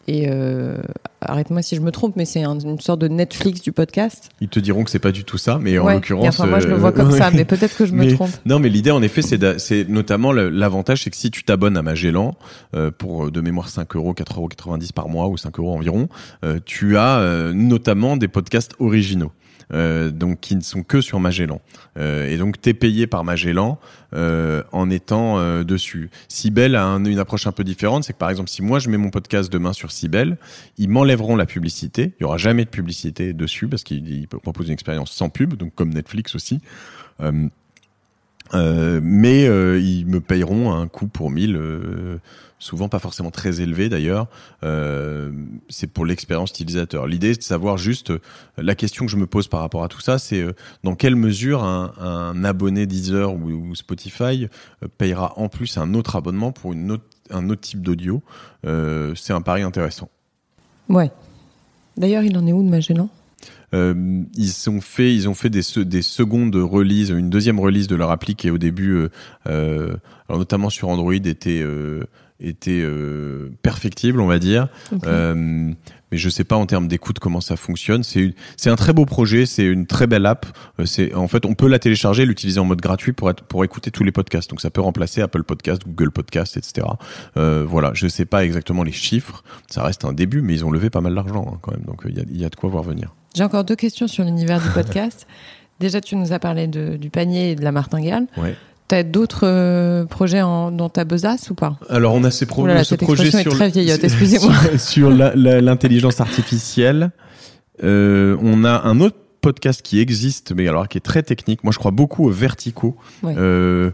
[0.09, 0.79] et euh,
[1.21, 4.31] arrête-moi si je me trompe, mais c'est un- une sorte de Netflix du podcast.
[4.41, 5.95] Ils te diront que c'est pas du tout ça, mais en Ouais.
[5.95, 8.15] l'occurrence, Enfin, moi, je le euh, vois comme ça, mais peut-être que je me Mais-
[8.15, 8.31] trompe.
[8.47, 12.35] Non, mais l'idée, en effet, c'est notamment l'avantage, c'est que si tu t'abonnes à Magellan
[12.75, 16.09] euh, pour euh, de mémoire 5 euros, 4,90 euros par mois ou 5 euros environ,
[16.45, 19.31] euh, tu as euh, notamment des podcasts originaux.
[19.73, 21.61] Euh, donc qui ne sont que sur Magellan.
[21.97, 23.79] Euh, et donc t'es payé par Magellan
[24.15, 26.11] euh, en étant dessus.
[26.27, 28.89] Cybelle a un- une approche un peu différente, c'est que par exemple si moi je
[28.91, 30.39] mets mon podcast demain sur Cybelle,
[30.77, 32.15] ils m'enlèveront la publicité.
[32.19, 35.55] Il y aura jamais de publicité dessus parce qu'ils ils proposent une expérience sans pub,
[35.55, 36.61] donc comme Netflix aussi.
[38.55, 42.19] Euh, mais euh, ils me payeront un coût pour 1000, euh,
[42.59, 44.27] souvent pas forcément très élevé d'ailleurs.
[44.65, 45.31] Euh,
[45.69, 47.07] c'est pour l'expérience utilisateur.
[47.07, 48.19] L'idée, c'est de savoir juste euh,
[48.59, 50.45] la question que je me pose par rapport à tout ça, c'est
[50.85, 54.49] dans quelle mesure un, un abonné Deezer ou, ou Spotify
[54.99, 58.23] payera en plus un autre abonnement pour une autre, un autre type d'audio.
[58.65, 60.09] C'est un pari intéressant.
[60.89, 61.11] Ouais.
[61.97, 63.09] D'ailleurs, il en est où de Magellan?
[63.73, 67.97] Euh, ils ont fait, ils ont fait des, des secondes releases, une deuxième release de
[67.97, 69.09] leur appli qui est au début, euh,
[69.49, 69.95] euh,
[70.29, 72.05] alors notamment sur Android, était euh,
[72.41, 74.69] était euh, perfectible, on va dire.
[76.13, 78.03] Mais je sais pas en termes d'écoute comment ça fonctionne.
[78.03, 78.35] C'est
[78.71, 80.47] un très beau projet, c'est une très belle app.
[80.79, 83.65] Euh, C'est en fait on peut la télécharger, l'utiliser en mode gratuit pour être, pour
[83.65, 84.51] écouter tous les podcasts.
[84.51, 86.87] Donc ça peut remplacer Apple Podcast, Google Podcast, etc.
[87.37, 89.45] Euh, voilà, je sais pas exactement les chiffres.
[89.69, 91.85] Ça reste un début, mais ils ont levé pas mal d'argent hein, quand même.
[91.87, 93.15] Donc il y a, y a de quoi voir venir.
[93.37, 95.27] J'ai encore deux questions sur l'univers du podcast.
[95.79, 98.27] Déjà, tu nous as parlé de- du panier et de la martingale.
[98.37, 98.55] Ouais.
[98.91, 101.79] T'as d'autres euh, projets en, dans ta besace ou pas?
[101.89, 104.53] Alors on a ces pro- Oh là là, ce projet sur très vieillotte, sur- excusez-moi.
[104.53, 107.13] sur, sur la- la- l'intelligence artificielle.
[107.85, 111.63] Euh, on a un autre podcast qui existe, mais alors qui est très technique.
[111.63, 113.35] Moi, je crois beaucoup aux verticaux, Ouais.
[113.39, 113.93] euh,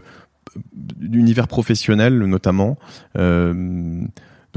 [0.99, 2.77] l'univers professionnel notamment.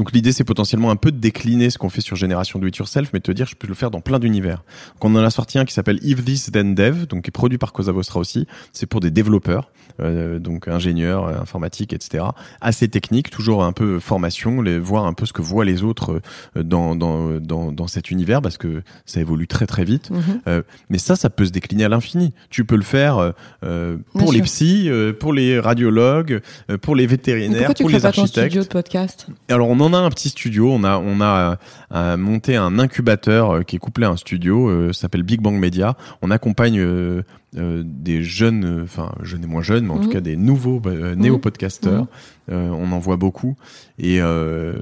[0.01, 2.75] Donc l'idée c'est potentiellement un peu de décliner ce qu'on fait sur Génération Do It
[2.75, 4.63] Yourself, mais de te dire je peux le faire dans plein d'univers.
[4.95, 7.31] Donc on en a sorti un qui s'appelle If This Then Dev, donc qui est
[7.31, 8.47] produit par Cosa Vostra aussi.
[8.73, 12.25] C'est pour des développeurs, euh, donc ingénieurs, euh, informatiques, etc.
[12.63, 16.23] Assez technique, toujours un peu formation, les, voir un peu ce que voient les autres
[16.57, 20.11] euh, dans, dans, dans, dans cet univers, parce que ça évolue très très vite.
[20.11, 20.23] Mhm.
[20.49, 22.33] Euh, mais ça, ça peut se décliner à l'infini.
[22.49, 23.35] Tu peux le faire
[23.65, 24.67] euh, pour Bien les sûr.
[24.67, 26.41] psys, pour les radiologues,
[26.81, 28.47] pour les vétérinaires, Pourquoi tu pour crées les pas ton architectes.
[28.47, 29.27] studio de podcast?
[29.51, 31.59] Alors on en a un petit studio, on a on a
[31.93, 35.41] euh, monté un incubateur euh, qui est couplé à un studio, euh, ça s'appelle Big
[35.41, 35.97] Bang Media.
[36.23, 37.23] On accompagne euh,
[37.57, 40.03] euh, des jeunes, euh, enfin jeunes et moins jeunes, mais en Mhm.
[40.05, 42.07] tout cas des nouveaux euh, néo-podcasteurs.
[42.51, 43.57] Euh, on en voit beaucoup
[43.99, 44.75] et euh,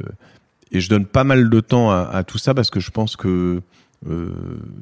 [0.73, 3.17] et je donne pas mal de temps à, à tout ça parce que je pense
[3.17, 3.63] que
[4.09, 4.29] euh,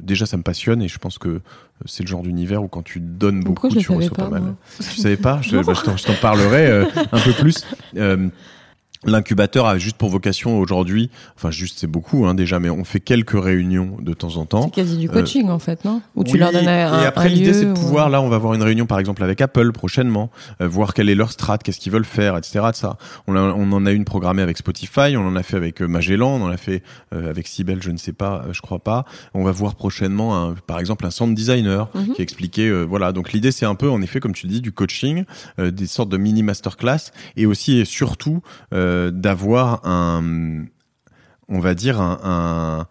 [0.02, 1.40] déjà ça me passionne et je pense que
[1.86, 4.54] c'est le genre d'univers où quand tu donnes beaucoup, Pourquoi tu reçois pas, pas, mal.
[4.78, 7.64] Je savais pas, je, bah, je t'en- je t'en parlerai euh, un peu plus.
[7.96, 8.28] Euh,
[9.07, 13.01] L'incubateur a juste pour vocation aujourd'hui, enfin juste c'est beaucoup hein, déjà, mais on fait
[13.01, 14.62] quelques réunions de temps en temps.
[14.64, 16.03] C'est quasi du coaching en fait, non?
[16.16, 18.29] Ou tu Oui, leur donnes un, Et après l'idée c'est de ou- pouvoir, là on
[18.29, 21.59] va avoir une réunion par exemple avec Apple prochainement, euh, voir quelle est leur strat,
[21.59, 22.61] qu'est-ce qu'ils veulent faire, etc.
[22.73, 22.97] De ça.
[23.29, 25.87] On, a- on en a une programmée avec Spotify, on en a fait avec euh,
[25.87, 26.83] Magellan, on en a fait
[27.14, 29.05] euh, avec Sibel, je ne sais pas, euh, je crois pas.
[29.35, 32.14] On va voir prochainement un- par exemple un sound designer Mhm.
[32.14, 33.12] qui expliquait, euh, voilà.
[33.12, 35.25] Donc l'idée c'est un peu en effet comme tu dis du coaching,
[35.61, 38.42] euh, des sortes de mini masterclass et aussi et surtout
[38.75, 40.64] euh, d'avoir un,
[41.48, 42.87] on va dire un, un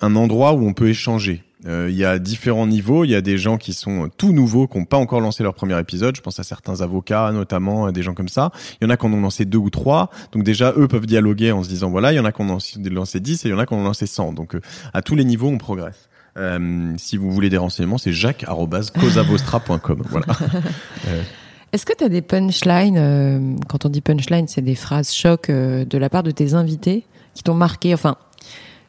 [0.00, 1.42] un endroit où on peut échanger.
[1.66, 3.04] Euh, Il y a différents niveaux.
[3.04, 5.54] Il y a des gens qui sont tout nouveaux, qui n'ont pas encore lancé leur
[5.54, 6.14] premier épisode.
[6.14, 8.50] Je pense à certains avocats, notamment, euh, des gens comme ça.
[8.80, 10.10] Il y en a qui en ont lancé deux ou trois.
[10.32, 12.50] Donc déjà, eux peuvent dialoguer en se disant, voilà, il y en a qui en
[12.50, 12.58] ont
[12.90, 14.32] lancé 10 et il y en a qui en ont lancé 100.
[14.34, 14.60] Donc euh,
[14.92, 16.08] à tous les niveaux, on progresse.
[16.36, 20.02] Euh, si vous voulez des renseignements, c'est jacques.cosavostra.com.
[20.10, 20.26] Voilà.
[21.74, 25.50] Est-ce que tu as des punchlines euh, Quand on dit punchline, c'est des phrases choc
[25.50, 27.92] euh, de la part de tes invités qui t'ont marqué.
[27.92, 28.14] Enfin,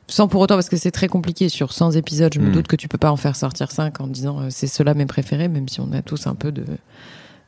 [0.08, 2.32] sans pour autant, parce que c'est très compliqué sur 100 épisodes.
[2.32, 2.52] Je me Mm.
[2.52, 5.08] doute que tu peux pas en faire sortir 5 en disant euh, c'est ceux-là mes
[5.08, 6.64] préférés, même si on a tous un peu de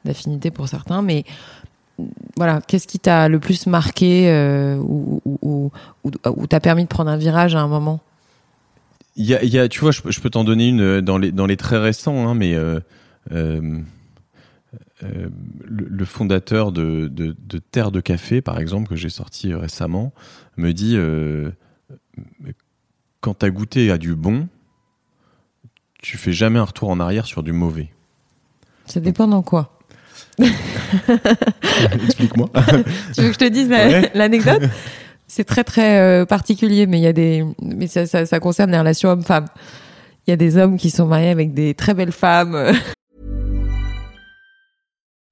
[0.05, 1.03] d'affinité pour certains.
[1.03, 1.23] Mais
[2.35, 5.71] voilà, qu'est-ce qui t'a le plus marqué euh, ou, ou, ou,
[6.03, 7.99] ou, ou t'a permis de prendre un virage à un moment?
[9.17, 11.01] Il y a, il y a, tu vois, je, peux- je peux t'en donner une
[11.01, 12.79] dans les dans les très récents, hein, mais euh,
[15.03, 15.29] euh,
[15.63, 19.57] le, le fondateur de, de, de Terre de Café, par exemple, que j'ai sorti euh,
[19.57, 20.13] récemment,
[20.57, 21.51] me dit euh,
[23.21, 24.47] quand t'as goûté à du bon,
[26.01, 27.89] tu fais jamais un retour en arrière sur du mauvais.
[28.85, 29.77] Ça dépend dans quoi
[31.93, 32.49] Explique-moi.
[33.15, 34.11] Tu veux que je te dise la- Ouais.
[34.13, 34.63] l'anecdote?
[35.27, 38.71] C'est très très euh, particulier, mais il y a des, mais ça, ça, ça concerne
[38.71, 39.47] les relations hommes-femmes.
[40.25, 42.71] Il y a des hommes qui sont mariés avec des très belles femmes.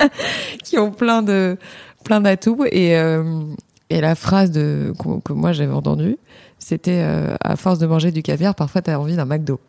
[0.64, 1.56] qui ont plein de
[2.04, 3.42] plein d'atouts et euh,
[3.90, 6.16] et la phrase que, moi j'avais entendue
[6.58, 9.60] c'était euh, à force de manger du caviar parfois t'as envie d'un McDo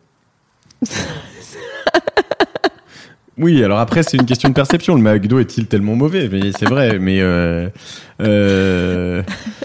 [3.38, 4.94] Oui, alors après c'est une question de perception.
[4.94, 6.30] Le McDo est-il tellement mauvais?
[6.30, 7.00] Mais c'est vrai.
[7.00, 7.20] Mais
[8.22, 9.24] euh, euh,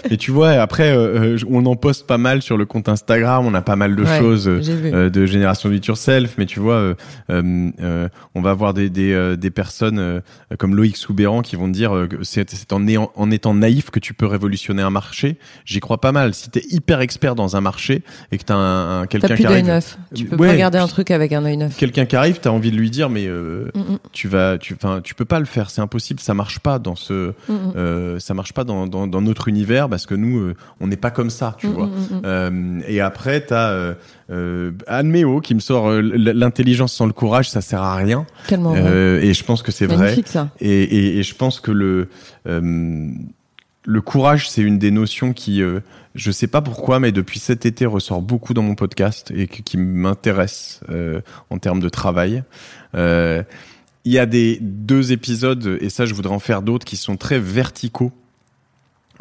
[0.09, 3.45] et tu vois, après euh, on en poste pas mal sur le compte Instagram.
[3.45, 6.35] On a pas mal de Ouais, choses euh, euh, de génération it yourself.
[6.37, 6.93] Mais tu vois, euh,
[7.29, 10.21] euh, euh, on va avoir des des, euh, des personnes euh,
[10.57, 13.99] comme Loïc Soubéran qui vont te dire euh, que c'est c'est en, étant naïf que
[13.99, 15.37] tu peux révolutionner un marché.
[15.65, 16.33] J'y crois pas mal.
[16.33, 19.37] Si t'es hyper expert dans un marché et que t'as un, un t'as quelqu'un plus
[19.37, 21.75] qui d'œil arrive, neuf tu peux Ouais, pas regarder un truc avec un œil neuf
[21.77, 24.73] quelqu'un qui arrive, t'as envie de lui dire mais euh, Mm, mm, tu vas, tu,
[24.75, 28.19] enfin, tu peux pas le faire, c'est impossible, ça marche pas dans ce, mm, euh,
[28.19, 31.11] ça marche pas dans, dans, dans notre univers parce que nous, euh, on n'est pas
[31.11, 31.85] comme ça, tu Mm, vois.
[31.87, 32.21] mm, mm.
[32.25, 33.93] Euh, et après, t'as euh,
[34.29, 38.25] euh, Anne Méo qui me sort euh, l'intelligence sans le courage, ça sert à rien.
[38.47, 38.73] tellement.
[38.75, 40.15] Euh, et je pense que c'est vrai.
[40.25, 42.09] ça Et, et, et je pense que le
[43.89, 45.61] le courage, c'est une des notions qui,
[46.15, 49.77] je sais pas pourquoi, mais depuis cet été ressort beaucoup dans mon podcast et qui
[49.77, 50.81] m'intéresse
[51.49, 52.43] en termes de travail.
[52.93, 53.45] Il
[54.13, 57.39] y a des deux épisodes et ça, je voudrais en faire d'autres qui sont très
[57.39, 58.11] verticaux.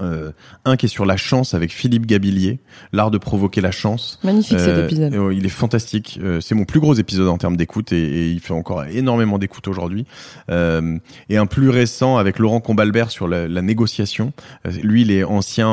[0.00, 0.32] Euh,
[0.66, 2.60] un qui est sur la chance avec Philippe Gabillier,
[2.92, 4.18] l'art de provoquer la chance.
[4.24, 5.14] Magnifique cet Euh, épisode.
[5.14, 6.18] euh, il est fantastique.
[6.22, 9.38] Euh, c'est mon plus gros épisode en termes d'écoute et, et il fait encore énormément
[9.38, 10.04] d'écoute aujourd'hui.
[10.50, 10.98] Euh,
[11.30, 14.32] et un plus récent avec Laurent Combalbert sur la, la négociation.
[14.82, 15.68] Lui, il est ancien,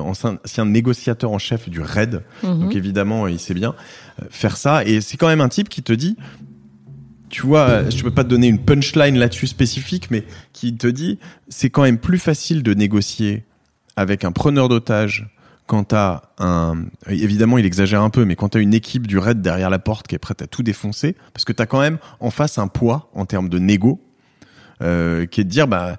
[0.00, 2.20] ancien, ancien négociateur en chef du RAID.
[2.42, 2.60] Mhm.
[2.60, 3.74] Donc évidemment, il sait bien
[4.30, 4.84] faire ça.
[4.84, 6.16] Et c'est quand même un type qui te dit,
[7.30, 10.22] tu vois, je peux pas te donner une punchline là-dessus spécifique, mais
[10.52, 13.42] qui te dit, c'est quand même plus facile de négocier
[13.96, 15.26] avec un preneur d'otages
[15.66, 19.40] quand t'as un, évidemment il exagère un peu, mais quand t'as une équipe du raid
[19.40, 22.30] derrière la porte qui est prête à tout défoncer, parce que t'as quand même en
[22.30, 23.98] face un poids en termes de négo,
[24.82, 25.96] euh, qui est de dire bah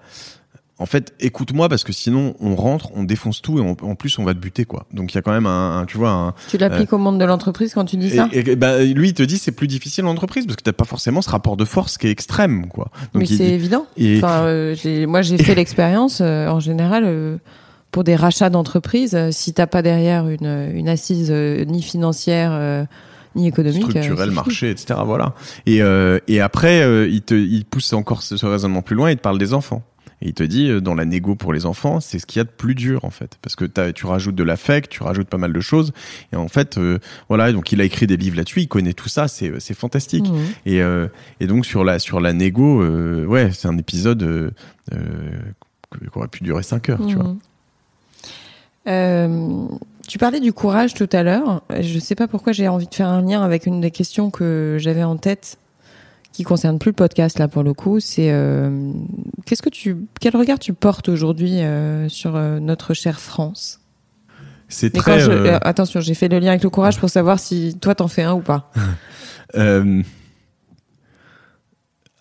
[0.77, 4.19] en fait, écoute-moi parce que sinon on rentre, on défonce tout et on- en plus
[4.19, 4.85] on va te buter quoi.
[4.91, 7.17] Donc il y a quand même un, un- tu vois, un, Tu l'appliques au monde
[7.17, 10.05] de l'entreprise quand tu dis ça et, bah, lui il te dit c'est plus difficile
[10.05, 12.91] en entreprise parce que t'as pas forcément ce rapport de force qui est extrême quoi.
[13.13, 13.87] Donc Mais c'est évident.
[13.97, 14.75] et- Enfin, euh,
[15.07, 17.37] moi, j'ai fait l'expérience euh, en général euh,
[17.95, 19.15] pour des rachats d'entreprises.
[19.15, 22.83] euh, si t'as pas derrière une, une assise euh, ni financière euh,
[23.37, 24.99] ni économique, euh, structurel, marché, etc.
[25.05, 25.33] Voilà.
[25.65, 29.11] Et, euh, et après, euh, il te, il pousse encore ce, ce raisonnement plus loin.
[29.11, 29.81] Il te parle des enfants.
[30.21, 32.41] Et il te dit, euh, dans la négo pour les enfants, c'est ce qu'il y
[32.41, 33.37] a de plus dur, en fait.
[33.41, 35.93] Parce que t'as- tu rajoutes de l'affect, tu rajoutes pas mal de choses.
[36.33, 37.51] Et en fait, euh, voilà.
[37.53, 38.61] Donc, il a écrit des livres là-dessus.
[38.61, 39.29] Il connaît tout ça.
[39.29, 40.27] C'est, fantastique.
[40.29, 40.37] Mhm.
[40.65, 41.07] Et, euh,
[41.39, 44.51] et donc, sur la, sur la négo, euh, ouais, c'est un épisode, euh,
[44.93, 44.97] euh,
[45.97, 47.35] qui aurait pu durer 5 heures, tu vois.
[48.87, 49.65] Euh,
[50.07, 51.63] tu parlais du courage tout à l'heure.
[51.79, 54.77] Je sais pas pourquoi j'ai envie de faire un lien avec une des questions que
[54.79, 55.57] j'avais en tête,
[56.31, 57.99] qui concerne plus le podcast là pour le coup.
[57.99, 58.91] C'est euh,
[59.45, 63.79] qu'est-ce que tu, quel regard tu portes aujourd'hui euh, sur notre chère France?
[64.67, 65.19] C'est très.
[65.19, 68.23] je- attention, j'ai fait le lien avec le courage pour savoir si toi t'en fais
[68.23, 68.71] un ou pas.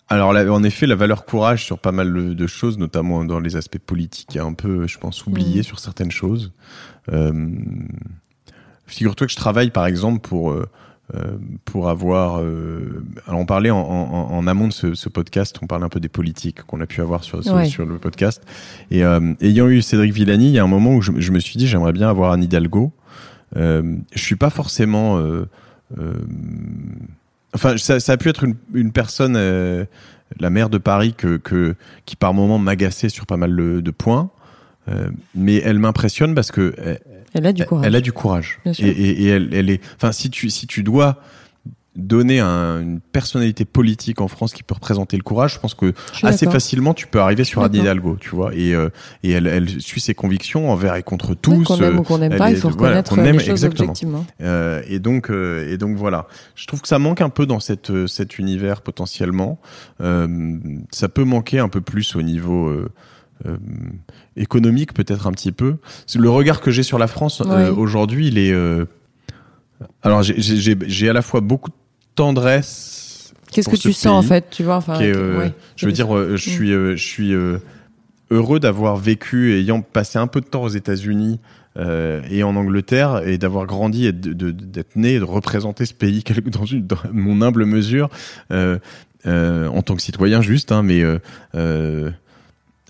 [0.07, 3.55] Alors, là, en effet, la valeur courage sur pas mal de, choses, notamment dans les
[3.55, 5.63] aspects politiques, est un peu, je pense, oubliée Mhm.
[5.63, 6.51] sur certaines choses.
[7.11, 7.31] Euh,
[8.87, 10.69] Figure-toi que je travaille, par exemple, pour euh,
[11.15, 12.39] euh, pour avoir.
[12.41, 15.89] euh, alors, on parlait en, en, en amont de ce, ce podcast, on parlait un
[15.89, 17.65] peu des politiques qu'on a pu avoir sur sur, Ouais.
[17.65, 18.43] sur le podcast.
[18.91, 21.39] Et euh, ayant eu Cédric Villani, il y a un moment où je, je me
[21.39, 22.91] suis dit, j'aimerais bien avoir Anne Hidalgo.
[23.55, 25.19] Euh, je suis pas forcément.
[27.55, 29.85] Euh, euh, Enfin, ça, ça a pu être une, une personne, euh,
[30.39, 33.91] la maire de Paris, que, que, qui par moment m'agaçait sur pas mal de, de
[33.91, 34.29] points.
[34.87, 36.99] Euh, mais elle m'impressionne parce que elle,
[37.33, 37.85] Elle a du courage.
[37.87, 38.59] elle a du courage.
[38.63, 38.85] Bien sûr.
[38.85, 39.81] Et, et, et elle, elle est.
[39.95, 41.19] Enfin, si tu si tu dois
[41.95, 45.93] donner un- une personnalité politique en France qui peut représenter le courage, je pense que
[46.13, 47.73] Je assez facilement tu peux arriver sur Anne.
[47.73, 48.53] Hidalgo, tu vois.
[48.53, 48.89] Et euh,
[49.23, 51.63] et elle, elle suit ses convictions envers et contre Oui, tous.
[51.63, 53.49] qu'on aime ou qu'on n'aime pas, il faut voilà, reconnaître qu'on euh, aime, les choses
[53.63, 53.83] exactement.
[53.91, 54.25] objectivement.
[54.41, 56.27] Euh, et donc euh, et donc voilà.
[56.55, 59.59] Je trouve que ça manque un peu dans cette euh, cet univers potentiellement.
[60.01, 60.57] Euh,
[60.91, 62.89] ça peut manquer un peu plus au niveau euh,
[63.45, 63.57] euh,
[64.35, 65.75] économique peut-être un petit peu.
[66.15, 68.51] Le regard que j'ai sur la France euh, aujourd'hui, il est.
[68.51, 68.85] euh,
[70.03, 71.75] Alors j'ai- j'ai j'ai- j'ai à la fois beaucoup de
[72.15, 73.33] tendresse.
[73.51, 75.53] Qu'est-ce que tu sens en fait, tu vois enfin, est, euh, ouais.
[75.75, 77.33] Je veux dire, euh, je suis, euh, je suis
[78.31, 81.39] heureux d'avoir vécu, ayant passé un peu de temps aux États-Unis
[81.77, 86.23] euh, et en Angleterre, et d'avoir grandi et d'être né et de représenter ce pays
[86.47, 88.09] dans, une, dans mon humble mesure,
[88.51, 88.77] euh,
[89.25, 91.03] euh, en tant que citoyen juste, hein, mais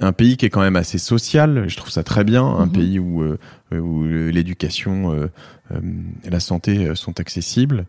[0.01, 1.65] un pays qui est quand même assez social.
[1.67, 2.71] Je trouve ça très bien, un Mhm.
[2.71, 3.23] pays où,
[3.71, 5.29] où l'éducation
[6.23, 7.85] et la santé sont accessibles.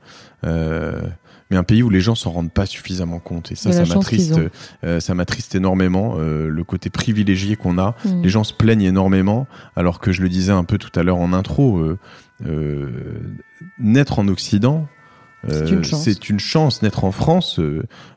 [1.50, 3.52] Mais un pays où les gens s'en rendent pas suffisamment compte.
[3.52, 4.40] Et ça ça m'attriste
[4.85, 7.94] euh, ça m'attriste énormément euh, le côté privilégié qu'on a.
[8.04, 8.22] Mm.
[8.22, 11.18] les gens se plaignent énormément alors que je le disais un peu tout à l'heure
[11.18, 11.98] en intro euh,
[12.46, 12.90] euh,
[13.78, 14.88] naître en Occident
[15.48, 16.02] C'est une chance.
[16.02, 16.82] c'est une chance.
[16.82, 17.61] Naître en France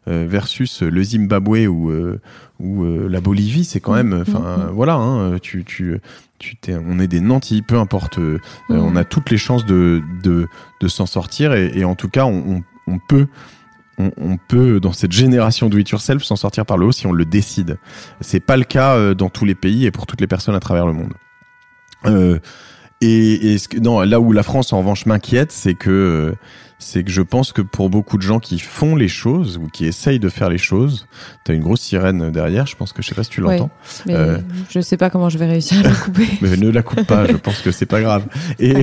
[0.07, 1.91] versus le Zimbabwe ou
[2.59, 4.71] ou la Bolivie c'est quand Mm, même enfin mm, mm.
[4.73, 5.99] voilà hein, tu tu
[6.39, 8.39] tu t'es, on est des nantis peu importe euh,
[8.69, 10.47] on a toutes les chances de de
[10.81, 11.53] de s'en sortir.
[11.53, 13.27] Et, et en tout cas on, on, peut
[13.97, 17.11] on, peut dans cette génération do it yourself s'en sortir par le haut si on
[17.11, 17.77] le décide.
[18.21, 20.59] C'est pas le cas euh, dans tous les pays et pour toutes les personnes à
[20.59, 21.13] travers le monde.
[22.05, 22.39] Euh,
[23.01, 26.35] et, non, là où la France en revanche m'inquiète, c'est que euh,
[26.79, 29.85] c'est que je pense que pour beaucoup de gens qui font les choses ou qui
[29.85, 31.07] essayent de faire les choses,
[31.43, 32.67] t'as une grosse sirène derrière.
[32.67, 33.57] Je pense que je sais pas si tu Ouais.
[33.57, 33.71] l'entends,
[34.05, 34.37] Mais euh,
[34.69, 36.27] je sais pas comment je vais réussir à la couper.
[36.41, 37.25] mais ne la coupe pas.
[37.25, 38.25] je pense que c'est pas grave.
[38.59, 38.73] Et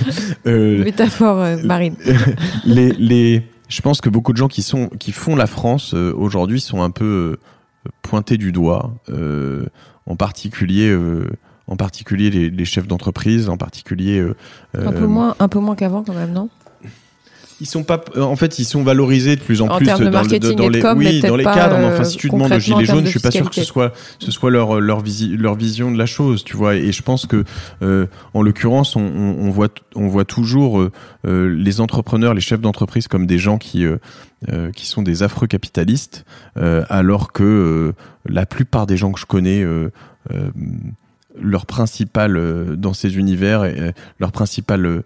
[0.46, 1.96] euh, Métaphore marine.
[2.64, 6.12] les, les, je pense que beaucoup de gens qui sont, qui font la France euh,
[6.16, 7.04] aujourd'hui sont un peu
[7.84, 9.66] euh, pointés du doigt, euh,
[10.06, 11.28] en particulier, euh,
[11.66, 14.18] en particulier les, les chefs d'entreprise, en particulier.
[14.20, 14.34] euh,
[14.74, 16.48] Un peu moins, un peu moins qu'avant quand même, non?
[17.60, 20.10] Ils sont pas en fait ils sont valorisés de plus en, En plus de dans,
[20.10, 22.84] marketing les com, oui dans les cadres mais euh, enfin si tu demandes aux gilets
[22.84, 25.90] jaunes je suis pas sûr que ce soit ce soit leur leur visi- leur vision
[25.90, 26.74] de la chose tu vois.
[26.76, 27.44] Et je pense que
[27.82, 30.92] euh, en l'occurrence on, on, on voit on voit toujours euh,
[31.26, 33.96] euh, les entrepreneurs les chefs d'entreprise comme des gens qui euh,
[34.50, 36.26] euh, qui sont des affreux capitalistes
[36.58, 37.92] euh, alors que euh,
[38.28, 39.90] la plupart des gens que je connais euh,
[40.30, 40.50] euh,
[41.40, 45.02] leur principal euh, dans ces univers euh, leur principale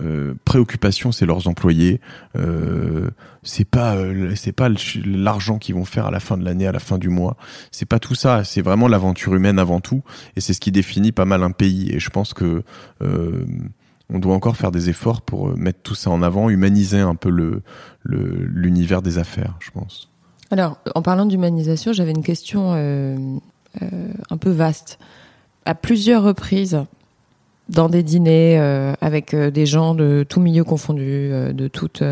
[0.00, 2.00] euh, préoccupation c'est leurs employés.
[2.36, 3.10] Euh,
[3.42, 4.68] c'est pas euh, c'est pas
[5.04, 7.36] l'argent qu'ils vont faire à la fin de l'année à la fin du mois.
[7.70, 8.44] C'est pas tout ça.
[8.44, 10.02] C'est vraiment l'aventure humaine avant tout.
[10.36, 11.90] Et c'est ce qui définit pas mal un pays.
[11.92, 12.64] Et je pense que
[13.02, 13.44] euh,
[14.10, 17.30] on doit encore faire des efforts pour mettre tout ça en avant humaniser un peu
[17.30, 17.62] le
[18.04, 20.10] l'univers des affaires je pense.
[20.50, 24.98] Alors, en parlant d'humanisation, j'avais une question un peu vaste.
[25.64, 26.84] À plusieurs reprises,
[27.68, 31.02] dans des dîners euh, avec euh, des gens de tout milieu confondu,
[31.32, 32.02] euh, de toute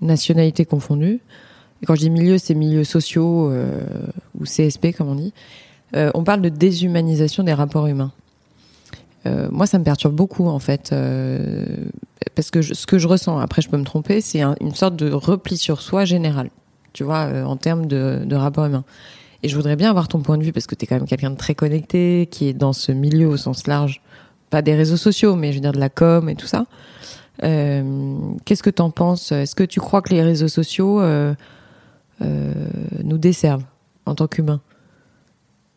[0.00, 1.20] nationalité confondue,
[1.82, 3.52] et quand je dis milieu, c'est milieux sociaux
[4.38, 5.32] ou CSP, comme on dit,
[5.94, 8.12] on parle de déshumanisation des rapports humains.
[9.26, 10.94] Moi, ça me perturbe beaucoup, en fait,
[12.36, 14.94] parce que ce que je ressens, après je peux me tromper, c'est un- une sorte
[14.96, 16.50] de repli sur soi général
[16.92, 18.84] tu vois, en termes de, de rapport humain.
[19.42, 21.06] Et je voudrais bien avoir ton point de vue parce que tu es quand même
[21.06, 24.02] quelqu'un de très connecté, qui est dans ce milieu au sens large,
[24.52, 26.66] pas des réseaux sociaux, mais je veux dire de la com et tout ça.
[27.42, 29.32] Euh, Qu'est-ce que tu en penses?
[29.32, 31.34] Est-ce que tu crois que les réseaux sociaux euh,
[32.20, 32.52] euh,
[33.02, 33.64] nous desservent
[34.06, 34.60] en tant qu'humains?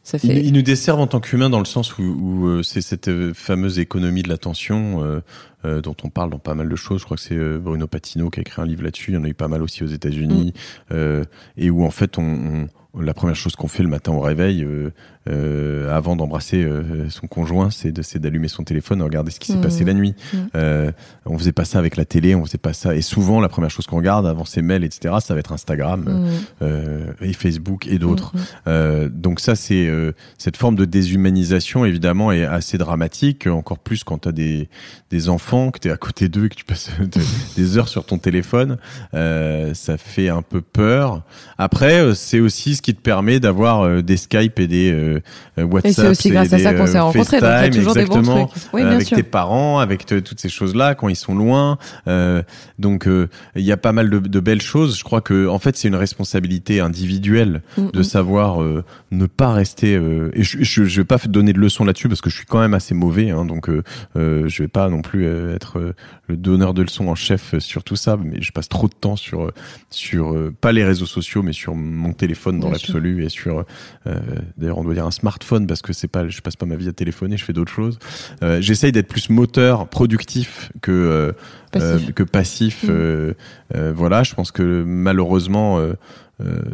[0.03, 0.41] Ça Ils, fait.
[0.43, 4.21] ils nous desservent en tant qu'humains dans le sens où, où, c'est cette fameuse économie
[4.21, 5.21] de l'attention
[5.65, 6.99] euh, dont on parle dans pas mal de choses.
[6.99, 9.11] Je crois que c'est Bruno Patino qui a écrit un livre là-dessus.
[9.11, 10.53] Il y en a eu pas mal aussi aux États-Unis
[10.91, 11.23] euh,
[11.57, 12.67] et où en fait on, on-
[13.01, 14.93] la première chose qu'on fait le matin au réveil, euh,
[15.29, 19.57] euh, avant d'embrasser euh, son conjoint, c'est d'allumer son téléphone et regarder ce qui s'est
[19.61, 20.13] passé la nuit.
[20.33, 20.49] Mhm.
[20.55, 20.91] Euh,
[21.25, 22.95] on faisait pas ça avec la télé, on faisait pas ça.
[22.95, 26.03] Et souvent, la première chose qu'on regarde avant ses mails, etc., ça va être Instagram
[26.05, 26.27] Mmh,
[26.61, 28.35] euh, et Facebook et d'autres.
[28.35, 33.79] mmh, Euh, donc ça, c'est euh, cette forme de déshumanisation, évidemment, est assez dramatique, encore
[33.79, 34.69] plus quand tu as des,
[35.09, 37.21] des enfants, que tu es à côté d'eux, et que tu passes de-
[37.55, 38.77] des heures sur ton téléphone.
[39.13, 41.23] Euh, ça fait un peu peur.
[41.57, 45.14] Après, c'est aussi ce qui te permet d'avoir des Skype et des
[45.57, 45.85] WhatsApp.
[45.85, 47.39] Et c'est aussi grâce à ça qu'on s'est euh, rencontrés.
[47.39, 48.63] Donc il y a toujours des bons trucs.
[48.73, 49.17] Oui, Euh, bien avec sûr.
[49.17, 51.77] tes parents, avec te- toutes ces choses-là quand ils sont loin.
[52.07, 52.43] Euh,
[52.79, 54.97] donc euh, il y a pas mal de, de belles choses.
[54.97, 58.03] Je crois que en fait c'est une responsabilité individuelle Mmh, de mmh.
[58.03, 59.95] savoir euh, ne pas rester.
[59.95, 62.45] euh, et je, je, je vais pas donner de leçons là-dessus parce que je suis
[62.45, 63.29] quand même assez mauvais.
[63.31, 63.83] Hein, donc euh,
[64.17, 65.93] euh, je vais pas non plus euh, être euh,
[66.27, 68.17] le donneur de leçons en chef sur tout ça.
[68.21, 69.51] Mais je passe trop de temps sur euh,
[69.89, 73.65] sur euh, pas les réseaux sociaux mais sur mon téléphone dans l'absolu et sur
[74.07, 74.15] euh,
[74.57, 76.89] d'ailleurs on doit dire un smartphone parce que c'est pas je passe pas ma vie
[76.89, 77.97] à téléphoner je fais d'autres choses
[78.43, 81.31] euh, j'essaye d'être plus moteur productif que euh,
[81.71, 82.09] Passif.
[82.09, 82.87] euh, que passif Mm.
[82.89, 83.33] euh,
[83.75, 85.93] euh, voilà je pense que malheureusement euh,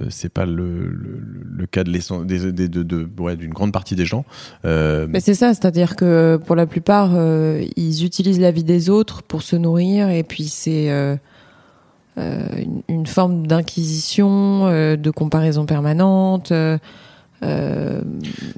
[0.09, 1.21] c'est pas le, le,
[1.57, 4.25] le cas de l'essence des, des- de, de, ouais, d'une grande partie des gens
[4.65, 8.89] euh, Mais c'est ça, c'est-à-dire que pour la plupart, euh, ils utilisent la vie des
[8.89, 10.89] autres pour se nourrir, et puis c'est
[12.17, 14.67] une, une forme d'inquisition,
[14.97, 16.51] de comparaison permanente.
[17.43, 18.01] Euh,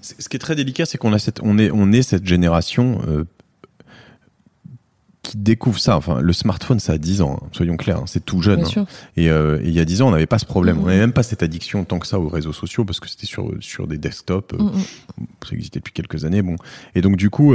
[0.02, 3.02] ce qui est très délicat c'est qu'on a cette on est on est cette génération
[3.08, 3.24] euh,
[5.22, 8.26] qui découvre ça enfin le smartphone ça a 10 ans hein, soyons clairs hein, c'est
[8.26, 8.86] tout jeune hein.
[9.16, 10.80] Et, euh, et il y a 10 ans, on n'avait pas ce problème.
[10.82, 13.26] On n'avait même pas cette addiction tant que ça aux réseaux sociaux parce que c'était
[13.26, 14.54] sur, sur des desktops.
[14.54, 14.66] euh, Mm,
[15.22, 15.26] mm.
[15.48, 16.42] Ça existait depuis quelques années.
[16.42, 16.56] Bon.
[16.96, 17.54] Et donc, du coup,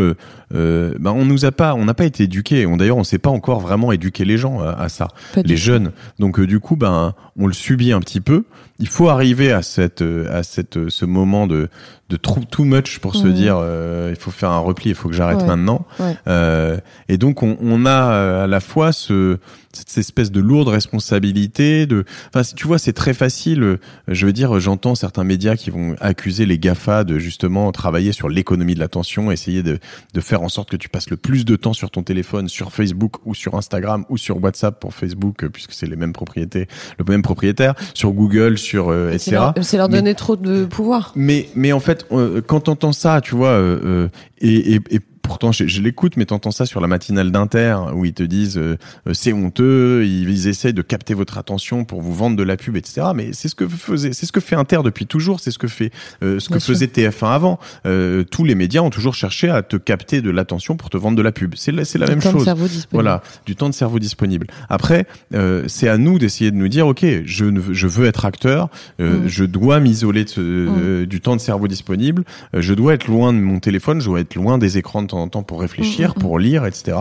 [0.50, 2.64] ben, on nous a pas, on n'a pas été éduqués.
[2.66, 5.08] On, d'ailleurs, on s'est pas encore vraiment éduqué les gens à, à ça.
[5.34, 5.92] Pas les jeunes.
[6.18, 8.44] Donc, du coup, ben, on le subit un petit peu.
[8.80, 11.68] Il faut arriver à cette, euh, à cette, euh, ce moment de,
[12.10, 13.32] de trop, too much pour se Mhm.
[13.34, 15.46] dire, euh, il faut faire un repli, il faut que j'arrête Ouais.
[15.46, 15.84] maintenant.
[15.98, 16.16] Ouais.
[16.28, 19.38] Euh, et donc on, on a à la fois ce,
[19.78, 21.86] cette espèce de lourde responsabilité.
[21.86, 22.04] De,
[22.34, 23.62] enfin, tu vois, c'est très facile.
[23.62, 23.76] euh,
[24.08, 28.28] Je veux dire, j'entends certains médias qui vont accuser les Gafa de justement travailler sur
[28.28, 29.78] l'économie de l'attention, essayer de,
[30.14, 32.72] de faire en sorte que tu passes le plus de temps sur ton téléphone, sur
[32.72, 36.66] Facebook ou sur Instagram ou sur WhatsApp pour Facebook, euh, puisque c'est les mêmes propriétés,
[36.98, 39.30] le même propriétaire, sur Google, sur euh, C'est etc.
[39.32, 41.12] leur, c'est leur Mais- donner trop de pouvoir.
[41.16, 44.08] Mais, mais en fait, euh, quand t'entends ça, tu vois, euh,
[44.40, 48.04] et, et, et pourtant je, je l'écoute, mais t'entends ça sur la matinale d'Inter où
[48.04, 48.76] ils te disent euh,
[49.12, 52.76] c'est honteux, ils, ils essayent de capter votre attention pour vous vendre de la pub,
[52.76, 53.08] etc.
[53.14, 55.68] Mais c'est ce que faisait, c'est ce que fait Inter depuis toujours, c'est ce que
[55.68, 56.74] fait, euh, ce que Bien sûr.
[56.74, 57.58] faisait TF1 avant.
[57.86, 61.16] Euh, tous les médias ont toujours cherché à te capter de l'attention pour te vendre
[61.16, 61.54] de la pub.
[61.56, 62.44] C'est la, c'est la même Temps de chose.
[62.44, 62.88] cerveau disponible.
[62.92, 64.46] Voilà, du temps de cerveau disponible.
[64.68, 68.06] Après, euh, c'est à nous d'essayer de nous dire, ok, je, ne veux, je veux
[68.06, 68.68] être acteur,
[69.00, 69.28] euh, Mm.
[69.28, 72.24] je dois m'isoler de ce- euh, du temps de cerveau disponible,
[72.54, 75.08] euh, je dois être loin de mon téléphone, je dois être loin des écrans de
[75.08, 76.96] temps temps en temps pour réfléchir, pour lire, etc.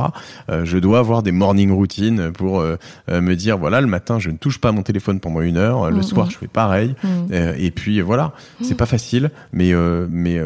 [0.49, 2.78] Euh, je dois avoir des morning routines pour euh,
[3.09, 5.91] euh, me dire voilà le matin je ne touche pas mon téléphone pendant une heure,
[5.91, 6.95] le soir je fais pareil.
[7.32, 9.74] et puis voilà, c'est pas facile, mais
[10.09, 10.41] mais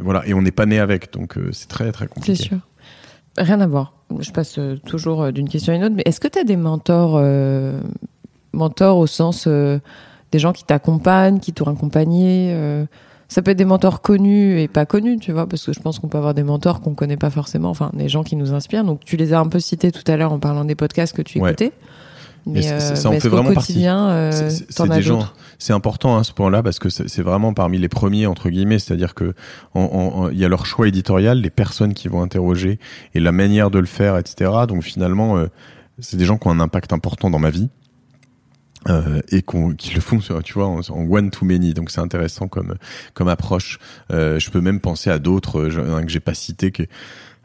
[0.00, 2.36] voilà et on n'est pas né avec, donc c'est très très compliqué.
[2.36, 2.58] C'est sûr.
[3.38, 3.94] Rien à voir.
[4.18, 7.22] Je passe toujours d'une question à une autre, mais est-ce que tu as des mentors,
[8.52, 12.86] mentors au sens des gens qui t'accompagnent, qui t'ont accompagné
[13.32, 15.98] ça peut être des mentors connus et pas connus, tu vois, parce que je pense
[15.98, 18.84] qu'on peut avoir des mentors qu'on connaît pas forcément, enfin des gens qui nous inspirent.
[18.84, 21.22] Donc tu les as un peu cités tout à l'heure en parlant des podcasts que
[21.22, 21.72] tu écoutais.
[22.44, 23.86] Mais, ça en fait vraiment partie.
[23.86, 25.26] Euh, c'est des gens.
[25.58, 28.78] C'est important à hein, ce point-là parce que c'est vraiment parmi les premiers entre guillemets,
[28.80, 29.32] c'est-à-dire que
[29.74, 32.78] il y a leur choix éditorial, les personnes qui vont interroger
[33.14, 34.50] et la manière de le faire, etc.
[34.68, 35.46] Donc finalement, euh,
[36.00, 37.70] c'est des gens qui ont un impact important dans ma vie.
[38.88, 41.74] Euh, et qui le font, tu vois, en, one to many.
[41.74, 42.74] Donc c'est intéressant comme
[43.14, 43.78] comme approche.
[44.10, 46.84] Euh, je peux même penser à d'autres que j'ai pas cités, que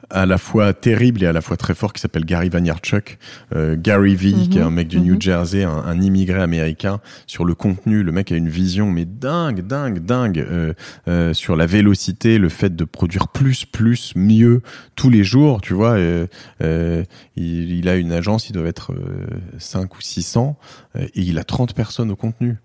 [0.10, 3.18] à la fois terrible et à la fois très fort qui s'appelle Gary Vaynerchuk.
[3.56, 5.22] Euh, Gary V, qui est un mec du New mhm.
[5.22, 7.00] Jersey, un, un, immigré américain.
[7.26, 10.74] Sur le contenu, le mec a une vision mais dingue, dingue, dingue euh,
[11.08, 14.62] euh, sur la vélocité, le fait de produire plus, plus, mieux
[14.96, 15.62] tous les jours.
[15.62, 16.28] Tu vois, euh,
[16.62, 17.04] euh,
[17.36, 18.94] il, il, a une agence, il doit être
[19.58, 20.58] 5 ou 600
[21.00, 22.58] et il a 30 personnes au contenu.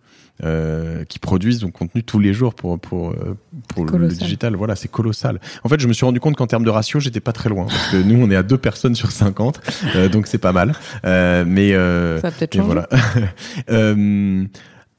[0.45, 3.37] Euh, qui produisent donc contenu tous les jours pour pour euh,
[3.69, 4.57] pour le digital.
[4.57, 5.41] Voilà, c'est colossal.
[5.63, 7.67] En fait, je me suis rendu compte qu'en termes de ratio, j'étais pas très loin
[7.67, 9.61] parce que nous, on est à deux personnes sur 50,
[9.95, 10.75] euh, donc c'est pas mal.
[11.05, 12.89] Euh, mais euh, ça peut-être voilà.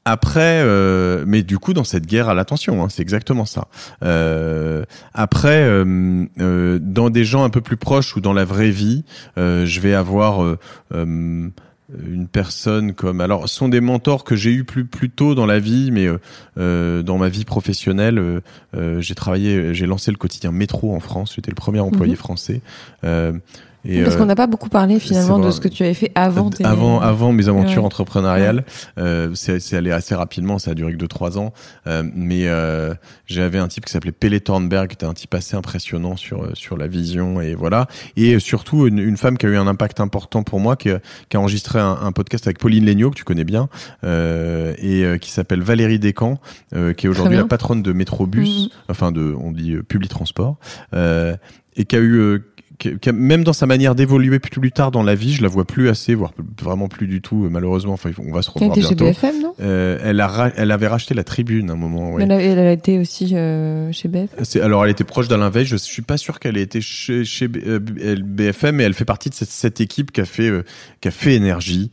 [0.06, 3.68] Après, euh, mais du coup, dans cette guerre à l'attention, hein, c'est exactement ça.
[4.02, 4.84] Euh,
[5.14, 9.04] après, euh, dans des gens un peu plus proches ou dans la vraie vie,
[9.36, 10.56] je vais avoir
[12.06, 15.46] une personne comme alors ce sont des mentors que j'ai eu plus plus tôt dans
[15.46, 16.18] la vie mais euh,
[16.58, 18.40] euh dans ma vie professionnelle euh,
[18.76, 22.18] euh, j'ai travaillé j'ai lancé le quotidien Métro en France j'étais le premier employé mhm.
[22.18, 22.60] français
[24.04, 26.64] parce qu'on n'a pas beaucoup parlé finalement de ce que tu avais fait avant tes...
[26.64, 28.64] avant avant mes aventures entrepreneuriales.
[28.98, 31.52] Euh, c'est allé assez rapidement, ça a duré que deux trois ans.
[31.86, 32.94] Euh, mais euh,
[33.26, 36.76] j'avais un type qui s'appelait Pelle Thornberg, qui était un type assez impressionnant sur sur
[36.76, 37.86] la vision et voilà.
[38.16, 40.90] Et surtout une, une femme qui a eu un impact important pour moi, qui,
[41.28, 43.68] qui a enregistré un, un, podcast avec Pauline Legnaud que tu connais bien
[44.04, 46.38] euh, et euh, qui s'appelle Valérie Descamps,
[46.74, 48.70] euh, qui est aujourd'hui la patronne de Métrobus, mm-hmm.
[48.88, 50.56] enfin de on dit Public Transport,
[51.76, 52.40] et qui a eu
[53.12, 56.14] même dans sa manière d'évoluer plus, tard dans la vie, je la vois plus assez,
[56.14, 57.92] voire vraiment plus du tout, malheureusement.
[57.92, 58.88] Enfin, on va se revoir bientôt.
[58.88, 59.54] chez BFM, non?
[59.60, 62.18] Euh, elle, a elle avait racheté la Tribune à un moment.
[62.18, 64.62] Elle, a, elle, a, été aussi euh, chez BFM.
[64.62, 65.66] Alors, elle était proche d'Alain Veil.
[65.66, 69.30] Je suis pas sûr qu'elle ait été chez, chez BFM, euh, mais elle fait partie
[69.30, 70.64] de cette, cette équipe qui a fait, euh,
[71.00, 71.90] qui a fait énergie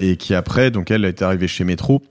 [0.00, 2.02] et qui après, donc elle, a été arrivée chez Métro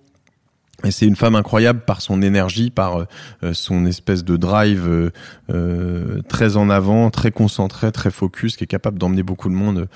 [0.84, 3.06] et c'est une femme incroyable par son énergie, par
[3.44, 5.10] euh, son espèce de drive euh,
[5.50, 9.88] euh, très en avant, très concentré, très focus, qui est capable d'emmener beaucoup de monde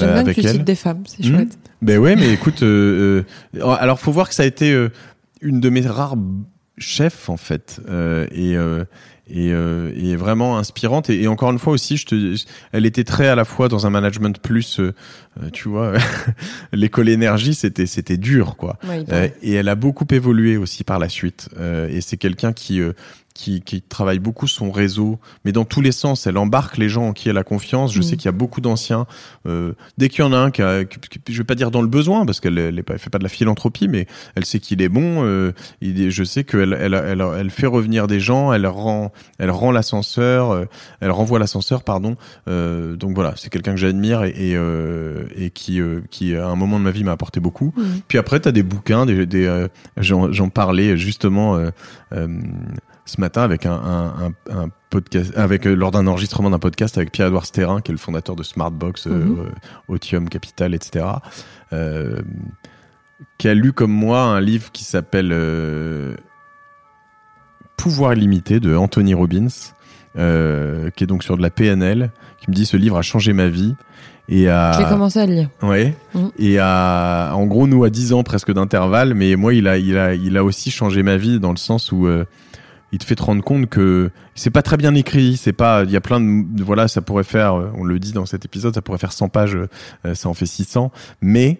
[0.00, 0.44] euh, avec elle.
[0.44, 1.34] J'aime des femmes, c'est hmm.
[1.34, 1.58] chouette.
[1.80, 2.62] Ben ouais, mais écoute,
[3.60, 4.88] alors faut voir que ça a été
[5.40, 6.16] une de mes rares
[6.78, 7.80] chefs en fait,
[8.32, 8.56] et
[9.32, 11.08] et, euh, et vraiment inspirante.
[11.10, 12.36] Et, et, encore une fois aussi je te
[12.72, 14.94] elle était très à la fois dans un management plus euh,
[15.42, 15.94] euh tu vois
[16.72, 18.78] l'école énergie c'était c'était dur quoi.
[19.42, 21.48] Et elle a beaucoup évolué aussi par la suite.
[21.88, 22.80] Et c'est quelqu'un qui
[23.34, 26.26] qui, qui, travaille beaucoup son réseau, mais dans tous les sens.
[26.26, 27.92] Elle embarque les gens en qui elle a confiance.
[27.92, 28.02] Je mm.
[28.02, 29.06] sais qu'il y a beaucoup d'anciens.
[29.46, 30.82] Euh, dès qu'il y en a un qui, a,
[31.28, 33.88] je vais pas dire dans le besoin, parce qu'elle elle, fait pas de la philanthropie,
[33.88, 35.24] mais elle sait qu'il est bon.
[35.24, 38.52] Euh, il, je sais qu'elle elle, elle, elle, fait revenir des gens.
[38.52, 40.50] Elle rend, elle rend l'ascenseur.
[40.50, 40.64] Euh,
[41.00, 42.16] elle renvoie l'ascenseur, pardon.
[42.48, 45.80] Euh, donc voilà, c'est quelqu'un que j'admire et, et, et qui,
[46.10, 47.72] qui à un moment de ma vie m'a apporté beaucoup.
[47.76, 47.82] Mm.
[48.08, 49.66] Puis après, tu as des bouquins, des, des
[49.96, 51.58] j'en parlais justement
[53.12, 57.12] ce matin avec un, un, un, podcast, avec euh, lors d'un enregistrement d'un podcast avec
[57.12, 59.50] Pierre-Edouard Sterrin, qui est le fondateur de Smartbox, mm
[59.88, 61.04] Otium Capital, etc.
[61.74, 62.16] Euh,
[63.36, 66.14] qui a lu comme moi un livre qui s'appelle euh,
[67.76, 69.48] Pouvoir illimité de Anthony Robbins,
[70.14, 72.10] qui est donc sur de la PNL,
[72.40, 73.74] qui me dit ce livre a changé ma vie.
[74.28, 74.72] Et à...
[74.78, 75.48] J'ai commencé à le lire.
[75.62, 75.94] Ouais.
[76.14, 76.30] Mhm.
[76.38, 79.98] Et à, en gros, nous à 10 ans presque d'intervalle, mais moi, il a, il
[79.98, 82.06] a, il a aussi changé ma vie dans le sens où
[82.92, 85.90] il te fait te rendre compte que c'est pas très bien écrit, c'est pas, il
[85.90, 88.82] y a plein de, voilà, ça pourrait faire, on le dit dans cet épisode, ça
[88.82, 91.58] pourrait faire 100 pages, euh, ça en fait 600, mais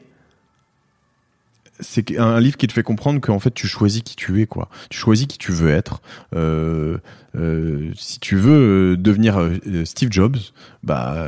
[1.80, 4.68] c'est un livre qui te fait comprendre qu'en fait tu choisis qui tu es quoi.
[4.90, 6.00] Tu choisis qui tu veux être.
[6.34, 6.98] Euh,
[7.34, 9.40] euh, si tu veux devenir
[9.84, 10.36] Steve Jobs,
[10.82, 11.26] bah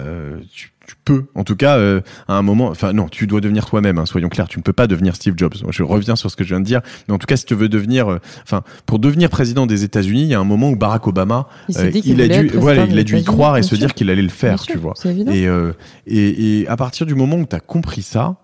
[0.52, 3.66] tu, tu peux, en tout cas, euh, à un moment, enfin non, tu dois devenir
[3.66, 3.98] toi-même.
[3.98, 5.54] Hein, soyons clairs, tu ne peux pas devenir Steve Jobs.
[5.70, 7.54] Je reviens sur ce que je viens de dire, mais en tout cas, si tu
[7.54, 10.76] veux devenir, euh, enfin, pour devenir président des États-Unis, il y a un moment où
[10.76, 13.94] Barack Obama, Il euh, a dû, voilà, il a dû y croire et se dire
[13.94, 14.94] qu'il allait le faire, Bien sûr, tu vois.
[15.32, 15.72] Et, euh,
[16.06, 18.43] et et à partir du moment où tu as compris ça, euh,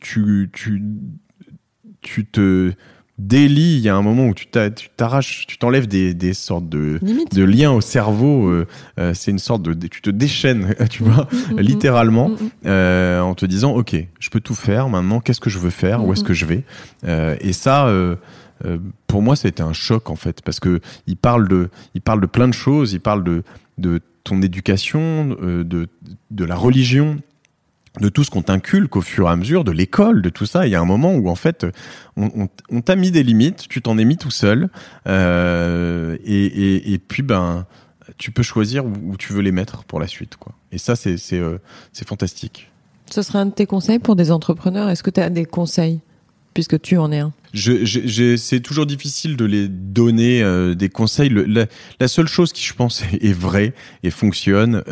[0.00, 0.82] tu tu
[2.00, 2.72] tu te
[3.18, 3.76] délies.
[3.76, 6.68] Il y a un moment où tu t'a- tu t'arraches, tu t'enlèves des des sortes
[6.68, 6.98] de
[7.32, 8.48] de liens au cerveau.
[8.48, 8.66] euh,
[8.98, 11.60] euh, c'est une sorte de, tu te déchaînes, tu vois, Mhm.
[11.60, 12.36] littéralement, Mhm.
[12.66, 14.88] euh, en te disant, ok, je peux tout faire.
[14.88, 16.64] Maintenant, qu'est-ce que je veux faire Où est-ce que je vais
[17.04, 17.86] Euh, Et ça.
[17.86, 18.16] euh,
[18.64, 21.68] euh, pour moi, ça a été un choc en fait, parce que il parle de,
[21.94, 22.92] il parle de plein de choses.
[22.92, 23.42] Il parle de,
[23.78, 25.88] de ton éducation, euh, de,
[26.30, 27.18] de la religion,
[28.00, 30.66] de tout ce qu'on t'inculque au fur et à mesure, de l'école, de tout ça.
[30.66, 31.66] Il y a un moment où en fait,
[32.16, 34.70] on, on- on t'a mis des limites, tu t'en es mis tout seul,
[35.06, 37.66] euh, et, et, et puis ben,
[38.18, 40.52] tu peux choisir où, où tu veux les mettre pour la suite, quoi.
[40.72, 41.58] Et ça, c'est c'est euh,
[42.06, 42.70] fantastique.
[43.10, 44.88] Ce serait un de tes conseils pour des entrepreneurs.
[44.88, 46.00] Est-ce que tu as des conseils
[46.54, 47.32] puisque tu en es un?
[47.52, 51.28] Je, je- j'ai- c'est toujours difficile de les donner euh, des conseils.
[51.28, 51.66] Le- la,
[52.00, 54.82] la seule chose qui, je pense, est, vraie et fonctionne,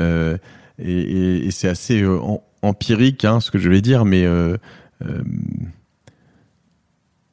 [0.78, 2.18] et, c'est assez euh,
[2.62, 4.56] empirique, hein, ce que je vais dire, mais euh,
[5.04, 5.22] euh,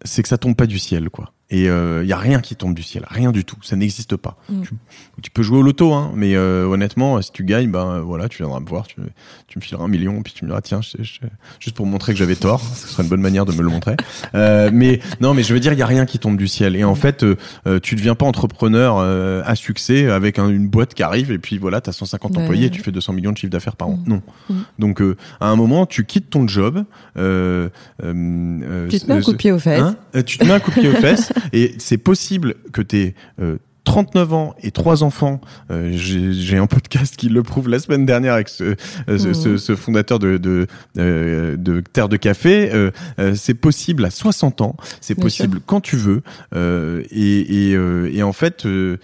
[0.03, 1.34] c'est que ça tombe pas du ciel, quoi.
[1.49, 4.35] Et il y a rien qui tombe du ciel, rien du tout, ça n'existe pas.
[4.49, 4.61] Mm.
[4.63, 4.69] Tu,
[5.23, 8.27] tu peux jouer au loto, hein, mais euh, honnêtement, si tu gagnes, ben euh, voilà,
[8.27, 8.97] tu viendras me voir, tu,
[9.47, 11.19] tu me fileras un million, puis tu me diras tiens, je- je-
[11.61, 13.95] juste pour montrer que j'avais tort, ce serait une bonne manière de me le montrer.
[14.35, 16.75] Euh, mais non, mais je veux dire, il y a rien qui tombe du ciel.
[16.75, 20.67] Et en fait, euh, euh, tu deviens pas entrepreneur euh, à succès avec un- une
[20.67, 22.43] boîte qui arrive et puis voilà, t'as 150 Ouais.
[22.43, 23.99] employés, et tu fais 200 millions de chiffre d'affaires par an.
[24.05, 24.09] Mm.
[24.09, 24.21] Non.
[24.49, 24.53] Mm.
[24.79, 26.83] Donc euh, à un moment, tu quittes ton job.
[27.17, 27.69] Euh,
[28.03, 28.13] euh,
[28.63, 29.81] euh, Tu te mets un coup de pied aux fesses.
[29.81, 32.81] Hein Euh, tu te mets un coup de pied aux fesses et c'est possible que
[32.81, 33.15] tu aies
[33.83, 35.39] 39 ans et trois enfants.
[35.71, 38.75] Euh, J'ai un podcast qui le prouve la semaine dernière avec ce, euh,
[39.17, 39.33] ce, Mhm.
[39.33, 40.67] ce- ce fondateur de, de,
[40.97, 42.69] euh, de Terre de Café.
[42.73, 46.21] Euh, euh, c'est possible à 60 ans, c'est possible quand tu veux.
[46.53, 48.65] Euh, et, et, euh, et en fait...
[48.65, 48.97] euh,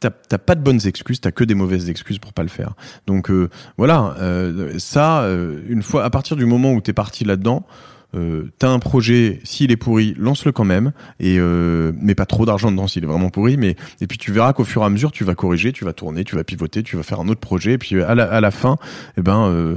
[0.00, 2.74] T'as pas de bonnes excuses, t'as que des mauvaises excuses pour pas le faire.
[3.08, 7.24] Donc euh, voilà, euh, ça, euh, une fois, à partir du moment où t'es parti
[7.24, 7.66] là-dedans,
[8.14, 12.46] euh, t'as un projet, s'il est pourri, lance-le quand même, et euh, mets pas trop
[12.46, 14.88] d'argent dedans s'il est vraiment pourri, mais et puis tu verras qu'au fur et à
[14.88, 17.40] mesure, tu vas corriger, tu vas tourner, tu vas pivoter, tu vas faire un autre
[17.40, 18.76] projet, et puis à la, à la fin,
[19.18, 19.76] eh ben euh,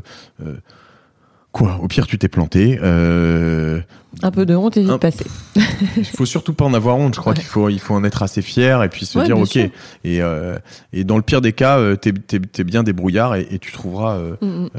[1.51, 2.79] quoi, au pire tu t'es planté.
[2.81, 3.81] Euh,
[4.23, 5.25] Un peu de honte est vite Un- passé.
[5.97, 7.15] il faut surtout pas en avoir honte.
[7.15, 7.39] Je crois Ouais.
[7.39, 9.47] qu'il faut, il faut en être assez fier et puis se Ouais, dire ok.
[9.49, 9.69] sûr.
[10.05, 10.57] Et euh,
[10.93, 13.71] et dans le pire des cas, euh, t'es t'es t'es bien débrouillard et, et tu
[13.73, 14.69] trouveras Mm, mm.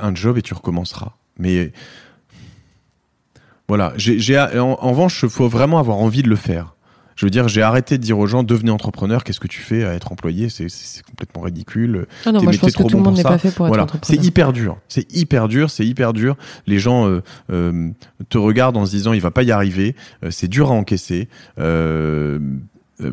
[0.00, 1.12] un job et tu recommenceras.
[1.38, 1.72] Mais
[3.68, 6.74] voilà, j'ai en, en revanche, il faut vraiment avoir envie de le faire.
[7.16, 9.24] Je veux dire, j'ai arrêté de dire aux gens devenez entrepreneur.
[9.24, 10.50] Qu'est-ce que tu fais à être employé?
[10.50, 10.66] C'est
[11.02, 12.06] complètement ridicule.
[12.26, 13.50] Ah non, moi je pense t'es que trop tout le bon monde n'est pas fait
[13.50, 14.20] pour être Voilà, entrepreneur.
[14.20, 14.76] c'est hyper dur.
[14.88, 16.36] C'est hyper dur, c'est hyper dur.
[16.66, 17.88] Les gens euh, euh,
[18.28, 19.96] te regardent en se disant il va pas y arriver.
[20.24, 21.30] Euh, c'est dur à encaisser.
[21.58, 22.38] Euh,
[23.00, 23.12] euh,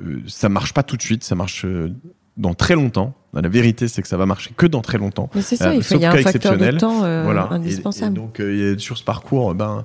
[0.00, 1.24] euh, ça marche pas tout de suite.
[1.24, 1.92] Ça marche euh,
[2.40, 3.14] dans très longtemps.
[3.32, 5.30] La vérité, c'est que ça va marcher que dans très longtemps.
[5.36, 7.46] Mais c'est ça, Euh, il, faut, y a un facteur de temps euh, voilà.
[7.52, 8.16] Indispensable.
[8.16, 9.84] Et, donc euh, sur ce parcours, ben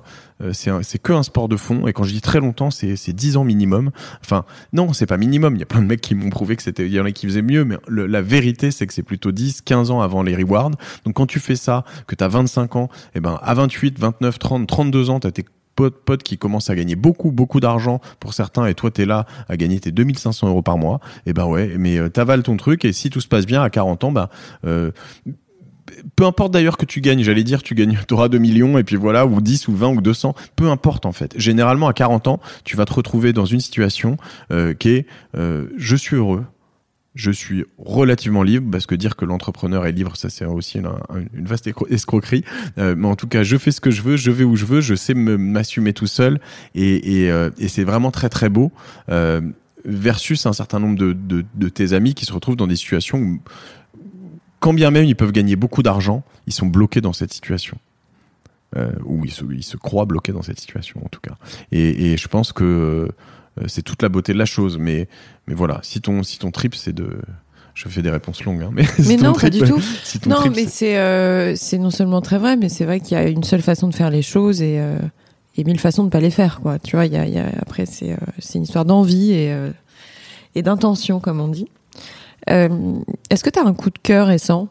[0.52, 1.86] c'est que un sport de fond.
[1.86, 3.90] Et quand je dis très longtemps, c'est c'est 10 ans minimum.
[4.24, 5.54] Enfin non, c'est pas minimum.
[5.54, 7.12] Il y a plein de mecs qui m'ont prouvé que c'était, il y en a
[7.12, 7.64] qui faisaient mieux.
[7.64, 10.72] Mais le- la vérité, c'est que c'est plutôt 10, 15 ans avant les rewards.
[11.04, 14.38] Donc quand tu fais ça, que tu as 25 ans, et ben à 28, 29,
[14.40, 15.44] 30, 32 ans, tu as tes
[15.76, 19.06] potes, potes qui commencent à gagner beaucoup, beaucoup d'argent pour certains, et toi, tu es
[19.06, 21.00] là à gagner tes 2500 euros par mois.
[21.26, 23.70] Et ben ouais, mais euh, t'avales ton truc, et si tout se passe bien à
[23.70, 24.14] 40 ans,
[24.64, 24.90] euh,
[26.16, 28.96] peu importe d'ailleurs que tu gagnes, j'allais dire tu gagnes, auras 2 millions et puis
[28.96, 31.34] voilà, ou 10 ou 20 ou 200, peu importe en fait.
[31.38, 34.16] Généralement à 40 ans, tu vas te retrouver dans une situation
[34.50, 36.44] euh, qui est je suis heureux,
[37.16, 40.90] je suis relativement libre parce que dire que l'entrepreneur est libre, ça c'est aussi une,
[41.32, 42.44] une vaste escro- escroquerie.
[42.78, 44.66] Euh, mais en tout cas, je fais ce que je veux, je vais où je
[44.66, 46.40] veux, je sais me- m'assumer tout seul
[46.76, 48.70] euh, et c'est vraiment très très beau.
[49.08, 49.40] Euh,
[49.86, 53.40] versus un certain nombre de, tes amis qui se retrouvent dans des situations où,
[54.60, 57.78] quand bien même ils peuvent gagner beaucoup d'argent, ils sont bloqués dans cette situation.
[59.06, 61.36] Ou ils se, croient bloqués dans cette situation en tout cas.
[61.72, 63.08] Et, je pense que
[63.66, 64.78] c'est toute la beauté de la chose.
[64.78, 65.08] Mais,
[65.46, 67.18] mais voilà, si ton, si ton trip c'est de...
[67.74, 69.80] Je fais des réponses longues, hein, mais, Mais non, pas du tout.
[70.02, 73.20] si Non, trip, mais c'est- euh, non seulement très vrai, mais c'est vrai qu'il y
[73.20, 74.98] a une seule façon de faire les choses et, euh,
[75.56, 76.78] et mille façons de pas les faire, quoi.
[76.78, 78.16] Tu vois, y a, y a- après c'est euh,
[78.54, 79.70] une histoire d'envie et euh,
[80.54, 81.68] et d'intention, comme on dit.
[82.48, 82.68] Euh,
[83.28, 84.68] Est-ce que tu as un coup de cœur récent?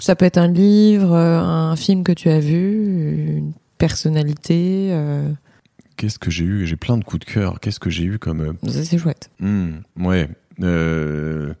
[0.00, 5.28] Ça peut être un livre, euh, un film que tu as vu, une- personnalité euh,
[6.00, 6.66] Qu'est-ce que j'ai eu?
[6.66, 7.60] J'ai plein de coups de cœur.
[7.60, 8.40] Qu'est-ce que j'ai eu comme.
[8.40, 9.28] euh, Ça, c'est chouette.
[9.38, 10.30] hmm, ouais.
[10.62, 11.52] Euh,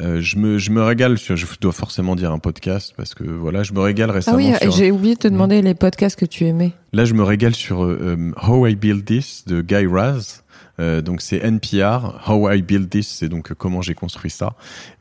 [0.00, 1.36] euh, je, me, je me régale sur.
[1.36, 4.38] Je dois forcément dire un podcast parce que voilà, je me régale Ah récemment.
[4.38, 6.72] oui, sur- j'ai oublié de te demander les podcasts que tu aimais.
[6.94, 10.40] Là, je me régale sur euh, How I Build This de Guy Raz.
[10.80, 12.22] Euh, donc c'est NPR.
[12.26, 14.54] How I Build This, c'est donc comment j'ai construit ça.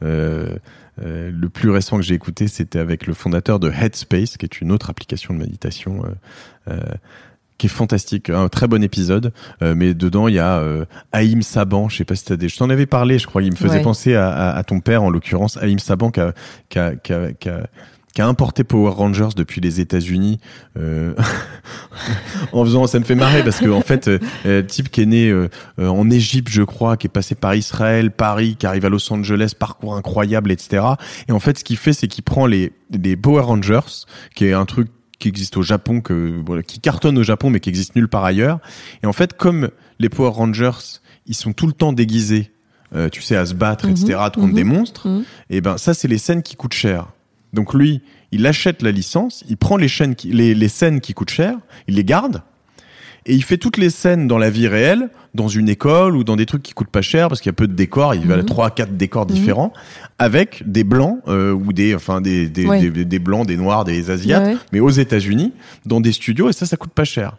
[0.04, 0.58] Euh,
[1.02, 4.60] euh, le plus récent que j'ai écouté, c'était avec le fondateur de Headspace, qui est
[4.62, 6.04] une autre application de méditation.
[7.58, 9.32] Qui est fantastique, un très bon épisode,
[9.62, 12.50] euh, mais dedans il y a euh, Haïm Saban, je sais pas si t'as des,
[12.50, 13.82] je t'en avais parlé, je crois, il me faisait Ouais.
[13.82, 16.34] penser à, à- à ton père en l'occurrence, Haïm Saban qui a,
[16.70, 17.68] qui a, qui a, qui a-
[18.16, 20.38] qui a importé Power Rangers depuis les États-Unis,
[20.78, 21.16] euh,
[22.52, 25.06] en faisant, ça me fait marrer parce que en fait, euh, euh, type qui est
[25.08, 25.50] né euh,
[25.80, 29.12] euh, en Égypte, je crois, qui est passé par Israël, Paris, qui arrive à Los
[29.12, 30.84] Angeles, parcours incroyable, etc.
[31.28, 33.80] Et en fait, ce qu'il fait, c'est qu'il prend les, les Power Rangers,
[34.36, 34.90] qui est un truc
[35.24, 38.26] qui existe au Japon, que voilà, qui cartonne au Japon, mais qui existe nulle part
[38.26, 38.60] ailleurs.
[39.04, 39.70] Et en fait, comme
[40.00, 42.52] les Power Rangers, ils sont tout le temps déguisés,
[42.94, 45.08] euh, tu sais, à se battre, etc., contre mhm, des monstres.
[45.08, 45.24] mhm.
[45.50, 47.08] Et ben, ça, c'est les scènes qui coûtent cher.
[47.54, 48.02] Donc lui,
[48.34, 51.56] il achète la licence, il prend les, chaînes qui, les, les scènes qui coûtent cher,
[51.88, 52.42] il les garde,
[53.26, 56.36] et il fait toutes les scènes dans la vie réelle, dans une école ou dans
[56.36, 58.36] des trucs qui coûtent pas cher parce qu'il y a peu de décors, il va
[58.36, 59.74] à trois, quatre décors différents,
[60.20, 62.90] avec des blancs euh, ou des, enfin des des, Ouais.
[62.90, 64.58] des des blancs, des noirs, des asiates, Ouais, ouais.
[64.72, 65.54] mais aux États-Unis,
[65.86, 67.38] dans des studios et ça, ça coûte pas cher.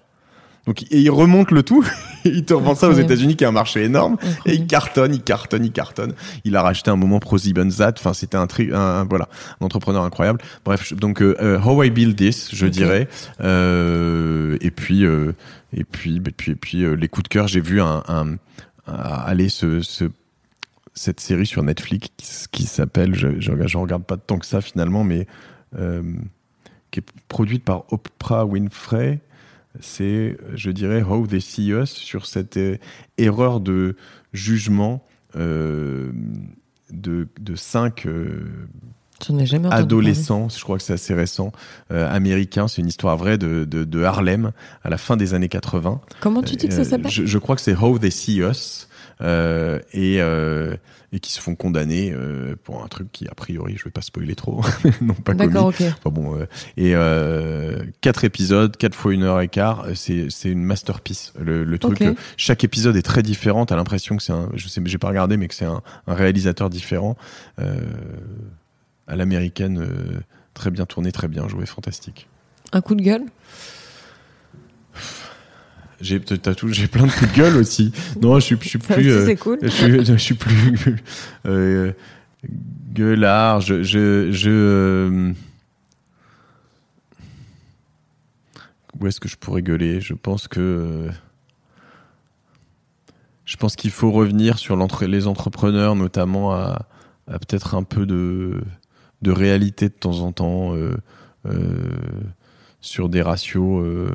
[0.67, 1.85] Donc et il remonte le tout,
[2.25, 2.93] il te revend ça aux.
[2.95, 6.15] États-Unis qui est un marché énorme et il cartonne, il cartonne, il cartonne.
[6.45, 7.93] Il a racheté un moment ProSiebenSat.
[7.99, 9.29] Enfin, c'était un, tri, un, un- voilà,
[9.61, 10.41] un entrepreneur incroyable.
[10.65, 13.09] Bref, donc euh, euh, How I Build This, je dirais.
[13.69, 15.33] Euh, et puis, euh,
[15.77, 17.47] et puis, et puis, et puis, euh, les coups de cœur.
[17.49, 18.37] J'ai vu un, un,
[18.87, 18.93] un-
[19.27, 20.05] aller ce, ce
[20.97, 25.03] cette série sur Netflix qui s'appelle, je, je, je regarde pas tant que ça finalement,
[25.03, 25.27] mais
[25.77, 26.03] euh,
[26.93, 29.19] qui est produite par Oprah Winfrey.
[29.81, 32.77] C'est, je dirais, How They See Us sur cette euh,
[33.19, 33.97] erreur de
[34.33, 35.05] jugement
[35.37, 36.13] euh,
[36.91, 38.45] de, de cinq euh,
[39.71, 41.51] adolescents, je crois que c'est assez récent,
[41.91, 42.69] américains.
[42.69, 44.53] C'est une histoire vraie de, de, de Harlem
[44.83, 45.81] à la fin des années 80.
[45.83, 46.01] parler.
[46.21, 47.11] Comment tu dis que ça s'appelle?
[47.11, 48.89] je, je crois que c'est How They See Us.
[49.21, 50.77] Euh, et, euh,
[51.13, 54.03] et qui se font condamner euh, pour un truc qui, a priori, je vais pas
[54.03, 54.63] spoiler trop,
[55.01, 55.53] non pas commis.
[55.53, 55.81] D'accord, ok.
[55.81, 56.47] Enfin bon,
[56.77, 56.95] et
[58.01, 61.33] quatre épisodes, quatre fois une heure et quart, c'est c'est une masterpiece.
[61.41, 62.03] Le, le truc,
[62.37, 63.67] chaque épisode est très différent.
[63.67, 66.15] T'as l'impression que c'est un, je sais, j'ai pas regardé, mais que c'est un, un
[66.15, 67.17] réalisateur différent,
[67.59, 69.87] à l'américaine,
[70.55, 72.27] très bien tourné, très bien joué, fantastique.
[72.73, 73.25] Un coup de gueule?
[76.01, 77.93] J'ai, tout, j'ai plein de coups de gueule aussi.
[78.21, 79.11] Non, je suis, je suis plus.
[79.11, 79.59] euh, cool.
[79.63, 80.97] je suis, je suis plus
[81.47, 81.93] euh,
[82.93, 83.61] gueulard.
[83.61, 85.33] Je, je, je euh,
[89.01, 90.01] où est-ce que je pourrais gueuler?
[90.01, 91.11] Je pense que euh,
[93.45, 96.87] je pense qu'il faut revenir sur l'entre- les entrepreneurs, notamment à,
[97.29, 98.63] à peut-être un peu de
[99.23, 100.75] de réalité de temps en temps
[102.81, 104.11] sur des ratios.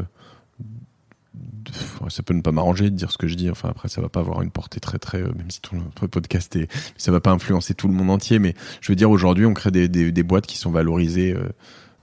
[2.09, 3.49] Ça peut ne pas m'arranger de dire ce que je dis.
[3.49, 6.07] Enfin, après, ça va pas avoir une portée très, très, euh, même si tout notre
[6.07, 6.67] podcast est,
[6.97, 8.39] ça va pas influencer tout le monde entier.
[8.39, 11.43] Mais je veux dire, aujourd'hui, on crée des, des, des boîtes qui sont valorisées euh,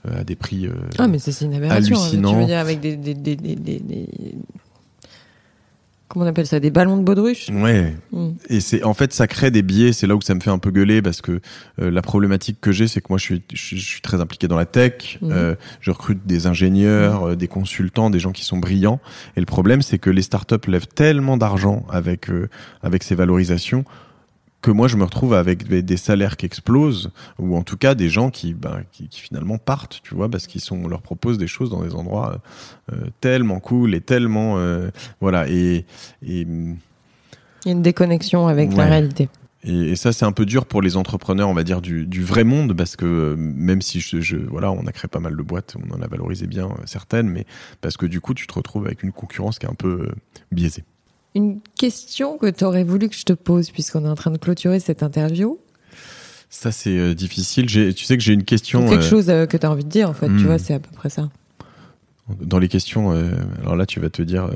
[0.09, 0.66] euh, à des prix.
[0.66, 1.97] euh, Ah, mais c'est une aberration.
[1.97, 2.01] hein.
[2.03, 2.32] hallucinant.
[2.34, 4.34] Tu veux dire avec des, des, des, des, des- des-
[6.09, 7.94] Comment on appelle ça Des ballons de baudruche Ouais.
[8.12, 8.28] Mm.
[8.48, 9.92] Et c'est en fait ça crée des biais.
[9.92, 11.40] C'est là où ça me fait un peu gueuler parce que
[11.80, 14.46] euh, la problématique que j'ai, c'est que moi je suis, je, je suis très impliqué
[14.46, 15.18] dans la tech.
[15.20, 15.32] Mhm.
[15.32, 19.00] Euh, je recrute des ingénieurs, euh, des consultants, des gens qui sont brillants.
[19.36, 22.48] Et le problème, c'est que les startups lèvent tellement d'argent avec euh,
[22.82, 23.84] avec ces valorisations
[24.66, 27.94] que moi je me retrouve avec des, des salaires qui explosent ou en tout cas
[27.94, 31.02] des gens qui, ben, qui, qui finalement partent, tu vois, parce qu'ils sont, on leur
[31.02, 32.40] propose des choses dans des endroits
[32.90, 34.90] euh, euh, tellement cool et tellement euh,
[35.20, 35.86] voilà et,
[36.26, 36.76] et Il
[37.64, 39.28] y a une déconnexion avec la réalité.
[39.62, 42.42] et, ça, c'est un peu dur pour les entrepreneurs, on va dire, du, du vrai
[42.42, 45.76] monde, parce que même si je, je- voilà, on a créé pas mal de boîtes,
[45.80, 47.46] on en a valorisé bien certaines, mais
[47.80, 50.08] parce que du coup, tu te retrouves avec une concurrence qui est un peu
[50.50, 50.82] biaisée.
[51.37, 54.39] Une question que tu aurais voulu que je te pose, puisqu'on est en train de
[54.39, 55.59] clôturer cette interview.
[56.49, 57.66] Ça, c'est euh, difficile.
[57.66, 59.91] Tu sais que j'ai une question quelque euh, chose euh, que tu as envie de
[59.91, 60.30] dire, en fait.
[60.30, 60.39] hmm.
[60.39, 61.28] Tu vois, c'est à peu près ça.
[62.41, 63.11] dans les questions.
[63.61, 64.49] alors là, tu vas te dire.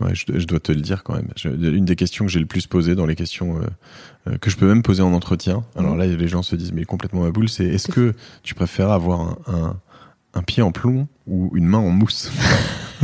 [0.00, 1.28] ouais, je, je dois te le dire quand même.
[1.36, 3.60] Je- une des questions que j'ai le plus posées dans les questions
[4.40, 5.62] que je peux même poser en entretien.
[5.76, 7.48] Alors là, les gens se disent mais complètement ma boule.
[7.48, 9.76] C'est est-ce que tu préfères avoir un, un,
[10.34, 12.32] un pied en plomb ou une main en mousse?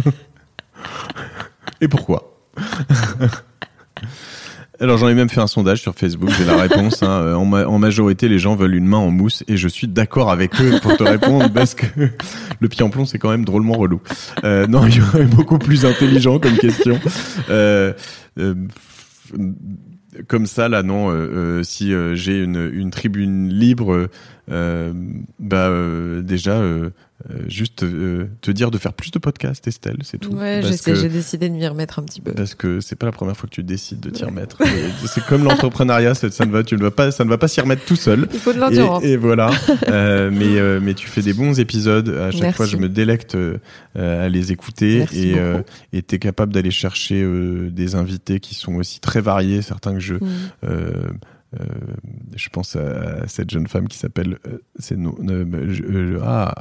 [1.80, 2.37] Et pourquoi?
[4.80, 7.02] Alors j'en ai même fait un sondage sur Facebook, j'ai la réponse.
[7.02, 7.10] Hein.
[7.10, 9.88] Euh, En, ma- en majorité, les gens veulent une main en mousse et je suis
[9.88, 11.86] d'accord avec eux pour te répondre parce que
[12.60, 14.00] le pied en plomb, c'est quand même drôlement relou.
[14.44, 17.00] Euh, non, il y aurait beaucoup plus intelligent comme question.
[17.50, 17.92] Euh,
[20.28, 21.12] comme ça, là, non.
[21.64, 24.08] si j'ai une, une tribune libre,
[24.48, 26.90] bah euh, déjà, euh,
[27.30, 30.30] euh, juste euh, te dire de faire plus de podcasts, Estelle, c'est tout.
[30.34, 32.32] Ouais, je sais, j'ai décidé de m'y remettre un petit peu.
[32.32, 34.60] parce que c'est pas la première fois que tu décides de t'y remettre.
[34.62, 37.36] Et c'est comme l'entrepreneuriat, ça ça ne va, tu ne vas pas, ça ne va
[37.38, 38.28] pas s'y remettre tout seul.
[38.32, 39.04] Il faut de l'endurance.
[39.04, 39.50] Et, et voilà.
[39.88, 42.08] Euh, mais euh, mais tu fais des bons épisodes.
[42.10, 42.56] À chaque Merci.
[42.56, 43.56] fois, je me délecte euh,
[43.96, 48.54] à les écouter Merci et euh, et t'es capable d'aller chercher euh, des invités qui
[48.54, 49.62] sont aussi très variés.
[49.62, 50.68] Certains que je Mm.
[51.58, 51.64] Euh,
[52.36, 56.54] je pense à cette jeune femme qui s'appelle euh, c'est no- euh, ah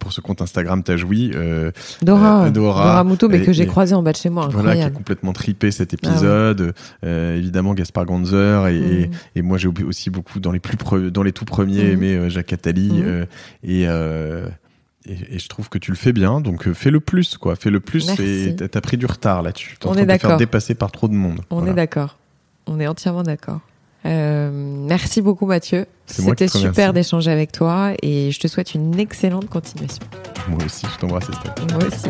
[0.00, 2.50] pour ce compte Instagram t'as joui Dora, Dora.
[2.50, 4.70] Dora, Muto, mais Et- que j'ai croisé en bas de chez moi, voilà, qui a
[4.72, 4.96] incroyable.
[4.96, 6.74] complètement tripé cet Ah épisode.
[7.04, 9.10] Évidemment, Gaspard Ganzer et, et, Mm.
[9.36, 12.28] et moi j'ai aussi beaucoup dans les plus pre- dans les tout premiers aimé euh,
[12.28, 13.24] Jacques Attali euh,
[13.62, 17.56] et, et et je trouve que tu le fais bien, donc fais le plus quoi,
[17.56, 18.48] fais le plus Merci.
[18.50, 19.76] et t'as- pris du retard là-dessus.
[19.78, 20.38] T'es en On train est de te faire d'accord.
[20.38, 21.40] dépasser par trop de monde.
[21.50, 21.72] On Voilà.
[21.72, 22.18] est d'accord.
[22.66, 23.60] On est entièrement d'accord.
[24.04, 25.86] Euh, merci beaucoup Mathieu.
[26.06, 30.04] C'était super d'échanger avec toi et je te souhaite une excellente continuation.
[30.48, 31.52] Moi aussi, je t'embrasse Estelle.
[31.72, 32.08] Moi aussi.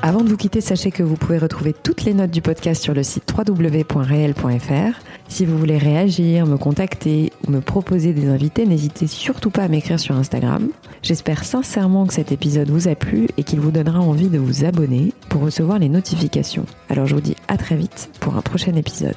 [0.00, 2.94] Avant de vous quitter, sachez que vous pouvez retrouver toutes les notes du podcast sur
[2.94, 5.00] le site www.réel.fr.
[5.28, 9.68] Si vous voulez réagir, me contacter ou me proposer des invités, n'hésitez surtout pas à
[9.68, 10.68] m'écrire sur Instagram.
[11.02, 14.64] J'espère sincèrement que cet épisode vous a plu et qu'il vous donnera envie de vous
[14.64, 16.64] abonner pour recevoir les notifications.
[16.88, 19.16] Alors je vous dis à très vite pour un prochain épisode.